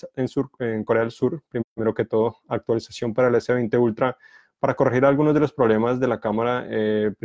en 0.60 0.84
Corea 0.84 1.02
del 1.02 1.10
Sur, 1.10 1.42
primero 1.50 1.96
que 1.96 2.06
todo, 2.06 2.38
actualización 2.48 3.16
para 3.16 3.30
el 3.30 3.34
S20 3.34 3.82
Ultra 3.82 4.16
para 4.60 4.76
corregir 4.76 5.06
algunos 5.06 5.34
de 5.34 5.40
los 5.40 5.52
problemas 5.52 6.00
de 6.00 6.08
la 6.08 6.20
cámara 6.20 6.68
eh, 6.70 7.16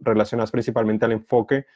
relacionados 0.00 0.50
principalmente 0.50 1.04
al 1.04 1.12
enfoque. 1.12 1.66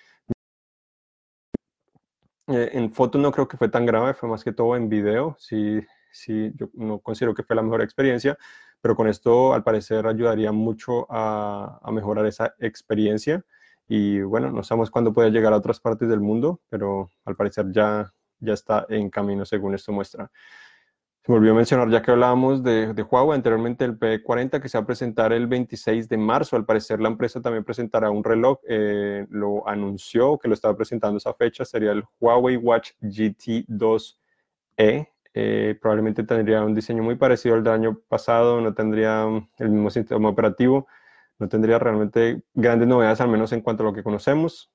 en 2.49 2.91
fotos 2.93 3.21
no 3.21 3.31
creo 3.31 3.47
que 3.47 3.57
fue 3.57 3.69
tan 3.69 3.87
grave, 3.87 4.13
fue 4.15 4.29
más 4.29 4.43
que 4.43 4.53
todo 4.53 4.75
en 4.75 4.89
video, 4.89 5.37
sí, 5.39 5.81
sí, 6.11 6.51
yo 6.57 6.69
no 6.75 6.99
considero 6.99 7.33
que 7.33 7.45
fue 7.45 7.55
la 7.55 7.63
mejor 7.63 7.83
experiencia, 7.83 8.37
pero 8.81 8.95
con 8.97 9.09
esto 9.09 9.55
al 9.55 9.63
parecer 9.63 10.07
ayudaría 10.07 10.53
mucho 10.53 11.07
a, 11.11 11.81
mejorar 11.93 12.27
esa 12.27 12.55
experiencia 12.59 13.45
y 13.89 14.21
bueno, 14.21 14.51
no 14.51 14.63
sabemos 14.63 14.91
cuándo 14.91 15.13
puede 15.13 15.31
llegar 15.31 15.53
a 15.53 15.57
otras 15.57 15.81
partes 15.81 16.09
del 16.09 16.21
mundo, 16.21 16.61
pero 16.69 17.11
al 17.25 17.37
parecer 17.37 17.67
ya, 17.73 18.13
ya 18.39 18.53
está 18.53 18.87
en 18.89 19.11
camino 19.11 19.45
según 19.45 19.75
esto 19.75 19.93
muestra. 19.93 20.31
Se 21.25 21.33
me 21.33 21.39
olvidó 21.39 21.55
mencionar, 21.55 21.91
ya 21.91 22.01
que 22.01 22.11
hablábamos 22.11 22.63
de, 22.63 22.95
de, 22.95 23.03
Huawei 23.03 23.37
anteriormente, 23.37 23.85
el 23.85 23.99
P40 23.99 24.63
que 24.63 24.69
se 24.69 24.79
va 24.79 24.85
a 24.85 24.87
presentar 24.87 25.33
el 25.33 25.47
26 25.47 26.09
de 26.09 26.17
marzo. 26.17 26.57
Al 26.57 26.65
parecer 26.65 27.01
la 27.01 27.09
empresa 27.09 27.43
también 27.43 27.65
presentará 27.65 28.11
un 28.11 28.25
reloj, 28.25 28.59
eh, 28.67 29.27
lo 29.29 29.67
anunció 29.69 30.39
que 30.39 30.49
lo 30.49 30.55
estaba 30.55 30.77
presentando 30.77 31.19
esa 31.19 31.35
fecha, 31.35 31.65
sería 31.67 31.93
el 31.93 32.05
Huawei 32.21 32.57
Watch 32.57 32.93
GT 33.01 33.67
2E. 33.69 35.09
Eh, 35.35 35.79
probablemente 35.81 36.25
tendría 36.25 36.63
un 36.65 36.75
diseño 36.75 37.03
muy 37.03 37.17
parecido 37.17 37.55
al 37.55 37.63
del 37.63 37.73
año 37.75 38.01
pasado, 38.09 38.61
no 38.61 38.75
tendría 38.75 39.27
mm, 39.27 39.49
el 39.59 39.69
mismo 39.71 39.91
sistema 39.91 40.29
operativo, 40.29 40.87
no 41.39 41.49
tendría 41.49 41.79
realmente 41.79 42.43
grandes 42.55 42.89
novedades, 42.89 43.21
al 43.21 43.29
menos 43.29 43.53
en 43.53 43.61
cuanto 43.61 43.83
a 43.83 43.87
lo 43.87 43.93
que 43.93 44.03
conocemos, 44.03 44.71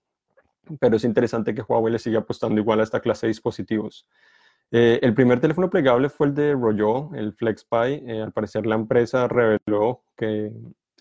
pero 0.79 0.95
es 0.95 1.03
interesante 1.03 1.53
que 1.53 1.61
Huawei 1.61 1.91
le 1.91 1.99
siga 1.99 2.19
apostando 2.19 2.61
igual 2.61 2.79
a 2.79 2.83
esta 2.83 3.01
clase 3.01 3.25
de 3.27 3.31
dispositivos. 3.31 4.07
Eh, 4.71 4.99
el 5.03 5.13
primer 5.13 5.39
teléfono 5.39 5.69
plegable 5.69 6.09
fue 6.09 6.27
el 6.27 6.33
de 6.33 6.53
Royol, 6.53 7.09
el 7.15 7.33
FlexPy. 7.33 8.03
Eh, 8.07 8.21
al 8.23 8.31
parecer 8.31 8.65
la 8.65 8.75
empresa 8.75 9.27
reveló 9.27 10.03
que 10.15 10.51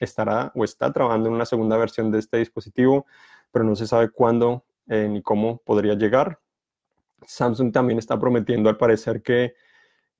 estará 0.00 0.52
o 0.54 0.64
está 0.64 0.92
trabajando 0.92 1.28
en 1.28 1.34
una 1.34 1.46
segunda 1.46 1.76
versión 1.76 2.10
de 2.10 2.18
este 2.18 2.38
dispositivo, 2.38 3.06
pero 3.52 3.64
no 3.64 3.76
se 3.76 3.86
sabe 3.86 4.10
cuándo 4.10 4.64
ni 4.86 5.22
cómo 5.22 5.58
podría 5.64 5.94
llegar. 5.94 6.38
Samsung 7.26 7.72
también 7.72 7.98
está 7.98 8.18
prometiendo 8.18 8.68
al 8.68 8.76
parecer 8.76 9.22
que 9.22 9.54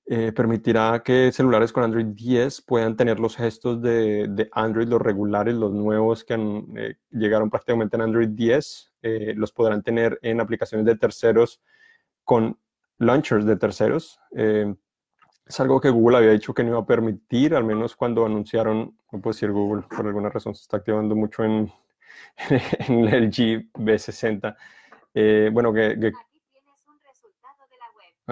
eh, 0.05 0.33
permitirá 0.33 1.01
que 1.05 1.31
celulares 1.31 1.73
con 1.73 1.85
Android 1.85 2.07
10 2.07 2.63
puedan 2.63 2.97
tener 2.97 3.21
los 3.21 3.37
gestos 3.37 3.81
de, 3.81 4.49
Android, 4.51 4.89
los 4.89 5.01
regulares, 5.01 5.55
los 5.55 5.73
nuevos 5.73 6.25
que 6.25 6.35
eh, 6.77 6.97
llegaron 7.11 7.49
prácticamente 7.51 7.97
en 7.97 8.03
Android 8.03 8.29
10, 8.29 8.95
eh, 9.03 9.35
los 9.37 9.53
podrán 9.53 9.83
tener 9.83 10.19
en 10.23 10.41
aplicaciones 10.41 10.87
de 10.87 10.97
terceros 10.97 11.61
con 12.25 12.59
launchers 12.99 13.47
de 13.47 13.57
terceros. 13.57 14.19
es 14.33 15.61
algo 15.61 15.81
que 15.81 15.91
Google 15.91 16.19
había 16.19 16.31
dicho 16.33 16.53
que 16.53 16.65
no 16.65 16.71
iba 16.71 16.81
a 16.81 16.87
permitir, 16.87 17.55
al 17.55 17.65
menos 17.65 17.95
cuando 17.95 18.27
anunciaron, 18.27 18.97
no 19.13 19.21
puedo 19.21 19.35
decir 19.35 19.53
Google, 19.53 19.85
por 19.89 20.07
alguna 20.07 20.31
razón 20.31 20.55
se 20.55 20.63
está 20.63 20.79
activando 20.79 21.15
mucho 21.15 21.45
en, 21.45 21.71
el 22.89 23.31
G 23.31 23.71
B60. 23.75 24.57
bueno, 25.53 25.73
que 25.73 26.13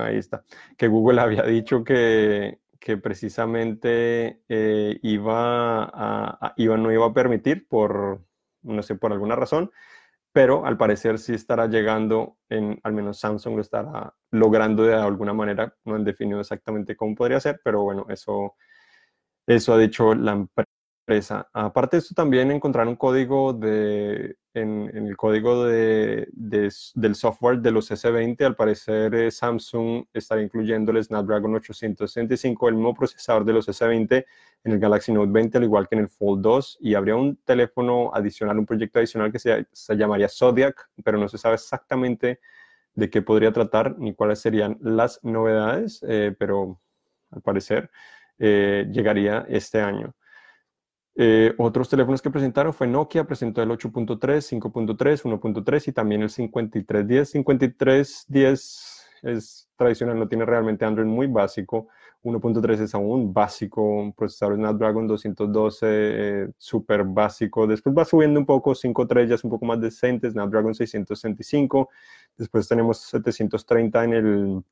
Ahí 0.02 0.16
está. 0.18 0.44
Que 0.76 0.88
Google 0.88 1.20
había 1.20 1.42
dicho 1.42 1.84
que, 1.84 2.60
que 2.78 2.96
precisamente 2.96 4.42
eh, 4.48 4.98
iba, 5.02 5.84
a, 5.84 6.54
iba, 6.56 6.76
no 6.76 6.90
iba 6.92 7.06
a 7.06 7.12
permitir 7.12 7.68
por, 7.68 8.24
no 8.62 8.82
sé, 8.82 8.94
por 8.96 9.12
alguna 9.12 9.36
razón, 9.36 9.70
pero 10.32 10.64
al 10.66 10.76
parecer 10.78 11.18
sí 11.18 11.34
estará 11.34 11.66
llegando, 11.66 12.38
en, 12.48 12.80
al 12.84 12.92
menos 12.92 13.18
Samsung 13.20 13.56
lo 13.56 13.60
estará 13.62 14.14
logrando 14.30 14.84
de 14.84 14.94
alguna 14.94 15.34
manera, 15.34 15.74
no 15.84 15.96
han 15.96 16.04
definido 16.04 16.40
exactamente 16.40 16.96
cómo 16.96 17.14
podría 17.14 17.40
ser, 17.40 17.60
pero 17.64 17.82
bueno, 17.82 18.06
eso, 18.08 18.54
eso 19.46 19.74
ha 19.74 19.78
dicho 19.78 20.14
la 20.14 20.32
empresa. 20.32 20.69
Aparte 21.52 21.96
de 21.96 21.98
esto, 21.98 22.14
también 22.14 22.52
encontrar 22.52 22.86
un 22.86 22.94
código 22.94 23.52
de, 23.52 24.36
en, 24.54 24.88
el 24.94 25.16
código 25.16 25.64
de, 25.64 26.28
del 26.32 27.14
software 27.16 27.58
de 27.58 27.72
los 27.72 27.90
S20, 27.90 28.44
al 28.44 28.54
parecer 28.54 29.12
eh, 29.16 29.30
Samsung 29.32 30.04
está 30.12 30.40
incluyendo 30.40 30.92
el 30.92 31.02
Snapdragon 31.02 31.54
865, 31.56 32.68
el 32.68 32.74
mismo 32.76 32.94
procesador 32.94 33.44
de 33.44 33.52
los 33.52 33.68
S20 33.68 34.24
en 34.62 34.72
el 34.72 34.78
Galaxy 34.78 35.12
Note 35.12 35.32
20, 35.32 35.58
al 35.58 35.64
igual 35.64 35.88
que 35.88 35.96
en 35.96 36.02
el 36.02 36.08
Fold 36.08 36.42
2, 36.42 36.78
y 36.80 36.94
habría 36.94 37.16
un 37.16 37.36
teléfono 37.44 38.12
adicional, 38.14 38.58
un 38.58 38.66
proyecto 38.66 39.00
adicional 39.00 39.32
que 39.32 39.40
se, 39.40 39.96
llamaría 39.96 40.28
Zodiac, 40.28 40.90
pero 41.02 41.18
no 41.18 41.28
se 41.28 41.38
sabe 41.38 41.56
exactamente 41.56 42.38
de 42.94 43.10
qué 43.10 43.20
podría 43.20 43.52
tratar 43.52 43.98
ni 43.98 44.14
cuáles 44.14 44.38
serían 44.38 44.78
las 44.80 45.18
novedades, 45.24 46.04
eh, 46.06 46.34
pero 46.38 46.80
al 47.32 47.42
parecer 47.42 47.90
llegaría 48.38 49.44
este 49.50 49.82
año. 49.82 50.14
Otros 51.58 51.88
teléfonos 51.88 52.22
que 52.22 52.30
presentaron 52.30 52.72
fue 52.72 52.86
Nokia, 52.86 53.24
presentó 53.24 53.62
el 53.62 53.70
8.3, 53.70 54.60
5.3, 54.60 55.22
1.3 55.22 55.88
y 55.88 55.92
también 55.92 56.22
el 56.22 56.30
5310. 56.30 57.30
5310 57.30 59.06
es 59.22 59.68
tradicional, 59.76 60.18
no 60.18 60.28
tiene 60.28 60.44
realmente 60.44 60.84
Android 60.84 61.06
muy 61.06 61.26
básico. 61.26 61.88
1.3 62.22 62.80
es 62.82 62.94
aún 62.94 63.32
básico, 63.32 63.82
un 63.82 64.12
procesador 64.12 64.56
Snapdragon 64.56 65.06
212 65.06 65.86
eh, 65.88 66.48
súper 66.58 67.04
básico. 67.04 67.66
Después 67.66 67.96
va 67.96 68.04
subiendo 68.04 68.38
un 68.38 68.44
poco, 68.44 68.74
5.3 68.74 69.26
ya 69.26 69.34
es 69.36 69.44
un 69.44 69.50
poco 69.50 69.64
más 69.64 69.80
decente, 69.80 70.30
Snapdragon 70.30 70.74
665. 70.74 71.88
Después 72.36 72.68
tenemos 72.68 72.98
730 72.98 74.04
en 74.04 74.12
el, 74.12 74.62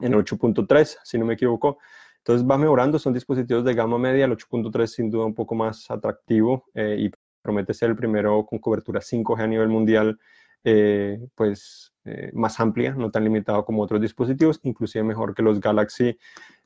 en 0.00 0.12
8.3, 0.12 0.98
si 1.02 1.18
no 1.18 1.24
me 1.24 1.34
equivoco. 1.34 1.78
Entonces 2.24 2.48
va 2.48 2.56
mejorando, 2.56 2.98
son 2.98 3.12
dispositivos 3.12 3.64
de 3.64 3.74
gama 3.74 3.98
media, 3.98 4.24
el 4.24 4.32
8.3 4.32 4.86
sin 4.86 5.10
duda 5.10 5.26
un 5.26 5.34
poco 5.34 5.54
más 5.54 5.90
atractivo 5.90 6.64
eh, 6.74 6.96
y 6.98 7.10
promete 7.42 7.74
ser 7.74 7.90
el 7.90 7.96
primero 7.96 8.46
con 8.46 8.58
cobertura 8.58 9.00
5G 9.00 9.42
a 9.42 9.46
nivel 9.46 9.68
mundial 9.68 10.18
eh, 10.66 11.20
pues 11.34 11.92
eh, 12.06 12.30
más 12.32 12.58
amplia, 12.58 12.94
no 12.94 13.10
tan 13.10 13.22
limitado 13.22 13.66
como 13.66 13.82
otros 13.82 14.00
dispositivos, 14.00 14.60
inclusive 14.62 15.04
mejor 15.04 15.34
que 15.34 15.42
los 15.42 15.60
Galaxy 15.60 16.18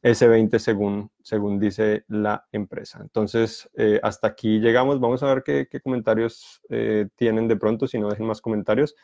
S20 0.04 0.56
según, 0.60 1.10
según 1.20 1.58
dice 1.58 2.04
la 2.06 2.46
empresa. 2.52 3.00
Entonces, 3.02 3.68
eh, 3.74 3.98
hasta 4.00 4.28
aquí 4.28 4.60
llegamos. 4.60 5.00
Vamos 5.00 5.24
a 5.24 5.34
ver 5.34 5.42
qué, 5.42 5.66
qué 5.68 5.80
comentarios 5.80 6.62
tienen 7.16 7.48
de 7.48 7.56
pronto, 7.56 7.88
si 7.88 7.98
no 7.98 8.08
dejen 8.08 8.26
más 8.26 8.40
comentarios. 8.40 8.94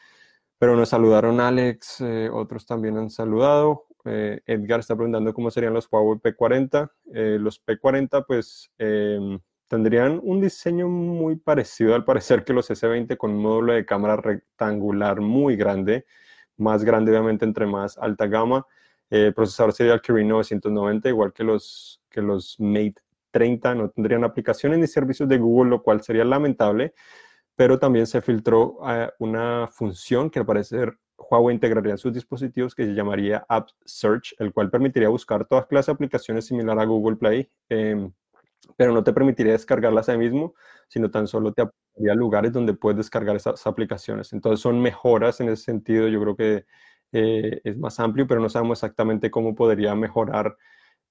Pero 0.59 0.77
nos 0.77 0.90
saludaron 0.90 1.40
Alex, 1.40 2.01
otros 2.33 2.64
también 2.64 2.97
han 2.97 3.11
saludado. 3.11 3.87
Edgar 4.05 4.81
está 4.81 4.95
preguntando 4.95 5.33
cómo 5.33 5.51
serían 5.51 5.75
los 5.75 5.88
Huawei 5.90 6.19
P40. 6.19 6.90
los 7.38 7.64
P40, 7.64 8.25
pues 8.27 8.71
em, 8.79 9.40
tendrían 9.69 10.21
un 10.23 10.40
diseño 10.40 10.88
muy 10.88 11.37
parecido 11.37 11.95
al 11.95 12.05
parecer 12.05 12.45
que 12.45 12.53
los 12.53 12.71
S20 12.71 13.17
con 13.17 13.33
un 13.33 13.43
módulo 13.43 13.73
de 13.73 13.87
cámara 13.87 14.17
rectangular 14.17 15.21
muy 15.21 15.57
grande, 15.57 16.05
más 16.57 16.85
grande 16.85 17.11
obviamente 17.11 17.45
entre 17.45 17.67
más 17.67 17.99
alta 17.99 18.27
gama. 18.27 18.67
el 19.11 19.35
procesador 19.35 19.73
sería 19.73 19.95
el 19.95 20.01
Kirin 20.01 20.29
990, 20.29 21.09
igual 21.09 21.33
que 21.33 21.45
los, 21.45 22.03
que 22.11 22.23
los 22.23 22.57
Mate 22.61 22.97
30, 23.31 23.75
no 23.75 23.90
tendrían 23.90 24.25
aplicaciones 24.25 24.79
ni 24.79 24.87
servicios 24.87 25.29
de 25.29 25.38
Google, 25.38 25.71
lo 25.71 25.83
cual 25.83 26.03
sería 26.03 26.25
lamentable, 26.25 26.95
pero 27.57 27.79
también 27.79 28.07
se 28.07 28.23
filtró 28.23 28.79
eh, 28.88 29.11
una 29.19 29.69
función 29.69 30.31
que 30.31 30.38
al 30.38 30.47
parecer 30.47 30.97
Huawei 31.16 31.55
integraría 31.55 31.92
en 31.92 31.98
sus 31.98 32.12
dispositivos 32.12 32.74
que 32.74 32.85
se 32.85 32.94
llamaría 32.94 33.44
App 33.48 33.68
Search, 33.85 34.35
el 34.38 34.53
cual 34.53 34.70
permitiría 34.70 35.09
buscar 35.09 35.46
todas 35.46 35.66
clases 35.66 35.87
de 35.87 35.92
aplicaciones 35.92 36.46
similar 36.46 36.79
a 36.79 36.85
Google 36.85 37.16
Play. 37.16 37.48
Em, 37.68 38.12
pero 38.77 38.92
no 38.92 39.05
te 39.05 39.12
permitiría 39.12 39.53
descargarlas 39.53 40.09
ahí 40.09 40.18
mismo, 40.18 40.55
sino 40.88 41.11
tan 41.11 41.27
solo 41.27 41.53
te 41.53 41.62
abriría 41.62 42.14
lugares 42.14 42.53
donde 42.53 42.74
puedes 42.74 42.96
descargar 42.96 43.37
esas 43.37 43.66
aplicaciones. 43.66 44.33
Entonces 44.33 44.61
son 44.61 44.81
mejoras 44.81 45.40
en 45.40 45.48
ese 45.50 45.64
sentido, 45.64 46.09
yo 46.09 46.20
creo 46.20 46.37
que 46.37 46.64
eh, 47.12 47.61
es 47.64 47.79
más 47.79 48.00
amplio, 48.00 48.27
pero 48.27 48.40
no 48.40 48.48
sabemos 48.48 48.79
exactamente 48.79 49.31
cómo 49.31 49.55
podría 49.55 49.94
mejorar 49.94 50.57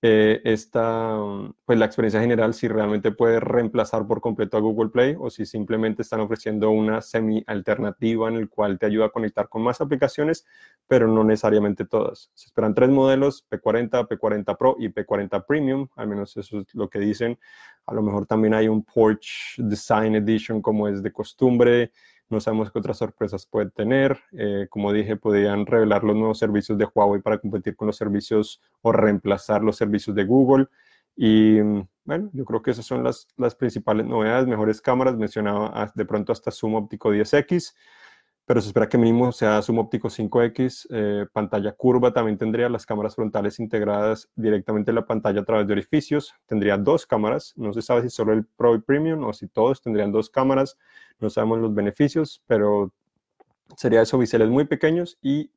eh, 0.06 0.42
esta, 0.44 1.18
pues 1.64 1.80
la 1.80 1.86
experiencia 1.86 2.20
general, 2.20 2.54
si 2.54 2.68
realmente 2.68 3.14
puede 3.14 3.40
reemplazar 3.40 4.06
por 4.06 4.20
completo 4.20 4.58
a 4.58 4.60
Google 4.60 4.90
Play 4.90 5.16
o 5.18 5.30
si 5.30 5.46
simplemente 5.46 6.02
están 6.02 6.20
ofreciendo 6.20 6.72
una 6.72 7.00
semi 7.00 7.42
alternativa 7.48 8.28
en 8.28 8.36
el 8.36 8.50
cual 8.50 8.78
te 8.78 8.86
ayuda 8.86 9.06
a 9.06 9.12
conectar 9.12 9.48
con 9.48 9.62
más 9.62 9.80
aplicaciones, 9.80 10.46
pero 10.88 11.08
no 11.08 11.24
necesariamente 11.24 11.86
todas. 11.86 12.30
Se 12.34 12.48
esperan 12.48 12.74
tres 12.74 12.90
modelos, 12.90 13.48
P40, 13.50 14.10
P40 14.10 14.58
Pro 14.58 14.76
y 14.78 14.90
P40 14.90 15.46
Premium, 15.46 15.88
al 15.96 16.10
menos 16.10 16.36
eso 16.36 16.60
es 16.60 16.76
lo 16.76 16.90
que 16.90 17.00
dicen. 17.00 17.40
A 17.86 17.94
lo 17.94 18.02
mejor 18.02 18.26
también 18.26 18.56
hay 18.56 18.68
un 18.68 18.84
Porch 18.84 19.56
Design 19.58 20.16
Edition 20.16 20.62
como 20.62 20.90
es 20.90 21.02
de 21.02 21.14
costumbre. 21.14 21.94
No 22.34 22.40
sabemos 22.40 22.72
qué 22.72 22.80
otras 22.80 22.98
sorpresas 22.98 23.46
puede 23.46 23.70
tener. 23.70 24.20
Eh, 24.32 24.66
como 24.68 24.92
dije, 24.92 25.16
podrían 25.18 25.68
revelar 25.68 26.04
los 26.04 26.16
nuevos 26.16 26.40
servicios 26.40 26.80
de 26.80 26.88
Huawei 26.92 27.22
para 27.22 27.38
competir 27.38 27.76
con 27.76 27.86
los 27.86 27.96
servicios 27.96 28.60
o 28.82 28.92
reemplazar 28.92 29.62
los 29.62 29.78
servicios 29.78 30.16
de 30.16 30.26
Google. 30.26 30.68
Y 31.16 31.60
bueno, 32.04 32.32
yo 32.34 32.44
creo 32.44 32.64
que 32.64 32.72
esas 32.72 32.88
son 32.88 33.04
las, 33.04 33.28
las 33.38 33.54
principales 33.54 34.08
novedades. 34.08 34.48
Mejores 34.48 34.82
cámaras, 34.82 35.16
mencionaba 35.16 35.72
ah, 35.76 35.92
de 35.94 36.06
pronto 36.06 36.32
hasta 36.32 36.50
Zoom 36.50 36.74
óptico 36.74 37.14
10X 37.14 37.76
pero 38.46 38.60
se 38.60 38.68
espera 38.68 38.90
que 38.90 38.98
mínimo 38.98 39.32
sea 39.32 39.62
zoom 39.62 39.80
óptico 39.80 40.10
5X, 40.10 40.88
eh, 40.90 41.26
pantalla 41.32 41.72
curva, 41.72 42.12
también 42.12 42.38
tendría 42.38 42.68
las 42.68 42.86
cámaras 42.86 43.16
frontales 43.16 43.60
integradas 43.60 44.30
directamente 44.36 44.92
en 44.92 44.96
la 44.96 45.06
pantalla 45.06 45.42
a 45.42 45.46
través 45.46 45.66
de 45.68 45.74
orificios, 45.74 46.34
tendría 46.46 46.78
dos 46.78 47.06
cámaras, 47.06 47.54
no 47.56 47.72
se 47.72 47.82
sabe 47.82 48.02
si 48.02 48.10
solo 48.10 48.34
el 48.34 48.46
Pro 48.46 48.76
y 48.76 48.80
Premium 48.80 49.24
o 49.24 49.34
si 49.34 49.48
todos 49.48 49.82
tendrían 49.82 50.12
dos 50.12 50.30
cámaras, 50.30 50.78
no 51.20 51.30
sabemos 51.30 51.60
los 51.60 51.74
beneficios, 51.74 52.44
pero 52.46 52.92
sería 53.78 54.02
eso, 54.02 54.18
biseles 54.18 54.50
muy 54.50 54.66
pequeños 54.66 55.18
y 55.22 55.50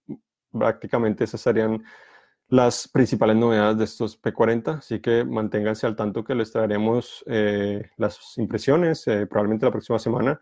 prácticamente 0.53 1.25
esas 1.25 1.40
serían 1.40 1.85
las 2.49 2.87
principales 2.87 3.35
novedades 3.35 3.79
de 3.79 3.85
estos 3.85 4.22
P40, 4.22 4.79
así 4.79 5.01
que 5.01 5.25
manténganse 5.25 5.88
al 5.88 5.96
tanto 5.96 6.22
que 6.22 6.37
les 6.37 6.53
traeremos 6.53 7.25
eh, 7.27 7.90
las 7.96 8.38
impresiones 8.38 9.05
eh, 9.09 9.27
probablemente 9.27 9.66
la 9.66 9.72
próxima 9.72 9.99
semana 9.99 10.40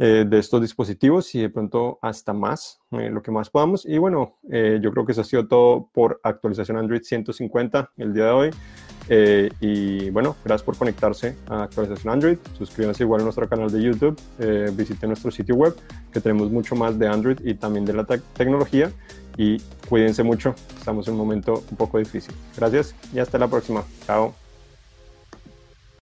eh, 0.00 0.24
de 0.28 0.38
estos 0.38 0.60
dispositivos 0.60 1.34
y 1.34 1.40
de 1.40 1.50
pronto 1.50 1.98
hasta 2.02 2.32
más, 2.32 2.78
eh, 2.92 3.10
lo 3.10 3.20
que 3.20 3.32
más 3.32 3.50
podamos. 3.50 3.84
Y 3.84 3.98
bueno, 3.98 4.36
eh, 4.48 4.78
yo 4.80 4.92
creo 4.92 5.04
que 5.04 5.10
eso 5.10 5.22
ha 5.22 5.24
sido 5.24 5.48
todo 5.48 5.88
por 5.92 6.20
actualización 6.22 6.78
Android 6.78 7.02
150 7.02 7.90
el 7.96 8.14
día 8.14 8.26
de 8.26 8.30
hoy. 8.30 8.50
y 9.60 10.10
bueno, 10.10 10.36
gracias 10.44 10.62
por 10.62 10.76
conectarse 10.76 11.34
a 11.48 11.64
actualización 11.64 12.12
Android. 12.12 12.38
Suscríbanse 12.56 13.02
igual 13.02 13.22
a 13.22 13.24
nuestro 13.24 13.48
canal 13.48 13.72
de 13.72 13.82
YouTube, 13.82 14.16
visiten 14.76 15.08
nuestro 15.08 15.30
sitio 15.30 15.56
web, 15.56 15.74
que 16.12 16.20
tenemos 16.20 16.50
mucho 16.50 16.76
más 16.76 16.98
de 16.98 17.08
Android 17.08 17.38
y 17.42 17.54
también 17.54 17.84
de 17.84 17.94
la 17.94 18.04
tecnología. 18.04 18.92
Y 19.36 19.60
cuídense 19.88 20.22
mucho, 20.22 20.54
estamos 20.78 21.08
en 21.08 21.14
un 21.14 21.18
momento 21.18 21.64
un 21.70 21.76
poco 21.76 21.98
difícil. 21.98 22.34
Gracias 22.56 22.94
y 23.14 23.18
hasta 23.18 23.38
la 23.38 23.48
próxima. 23.48 23.82
Chao. 24.06 24.47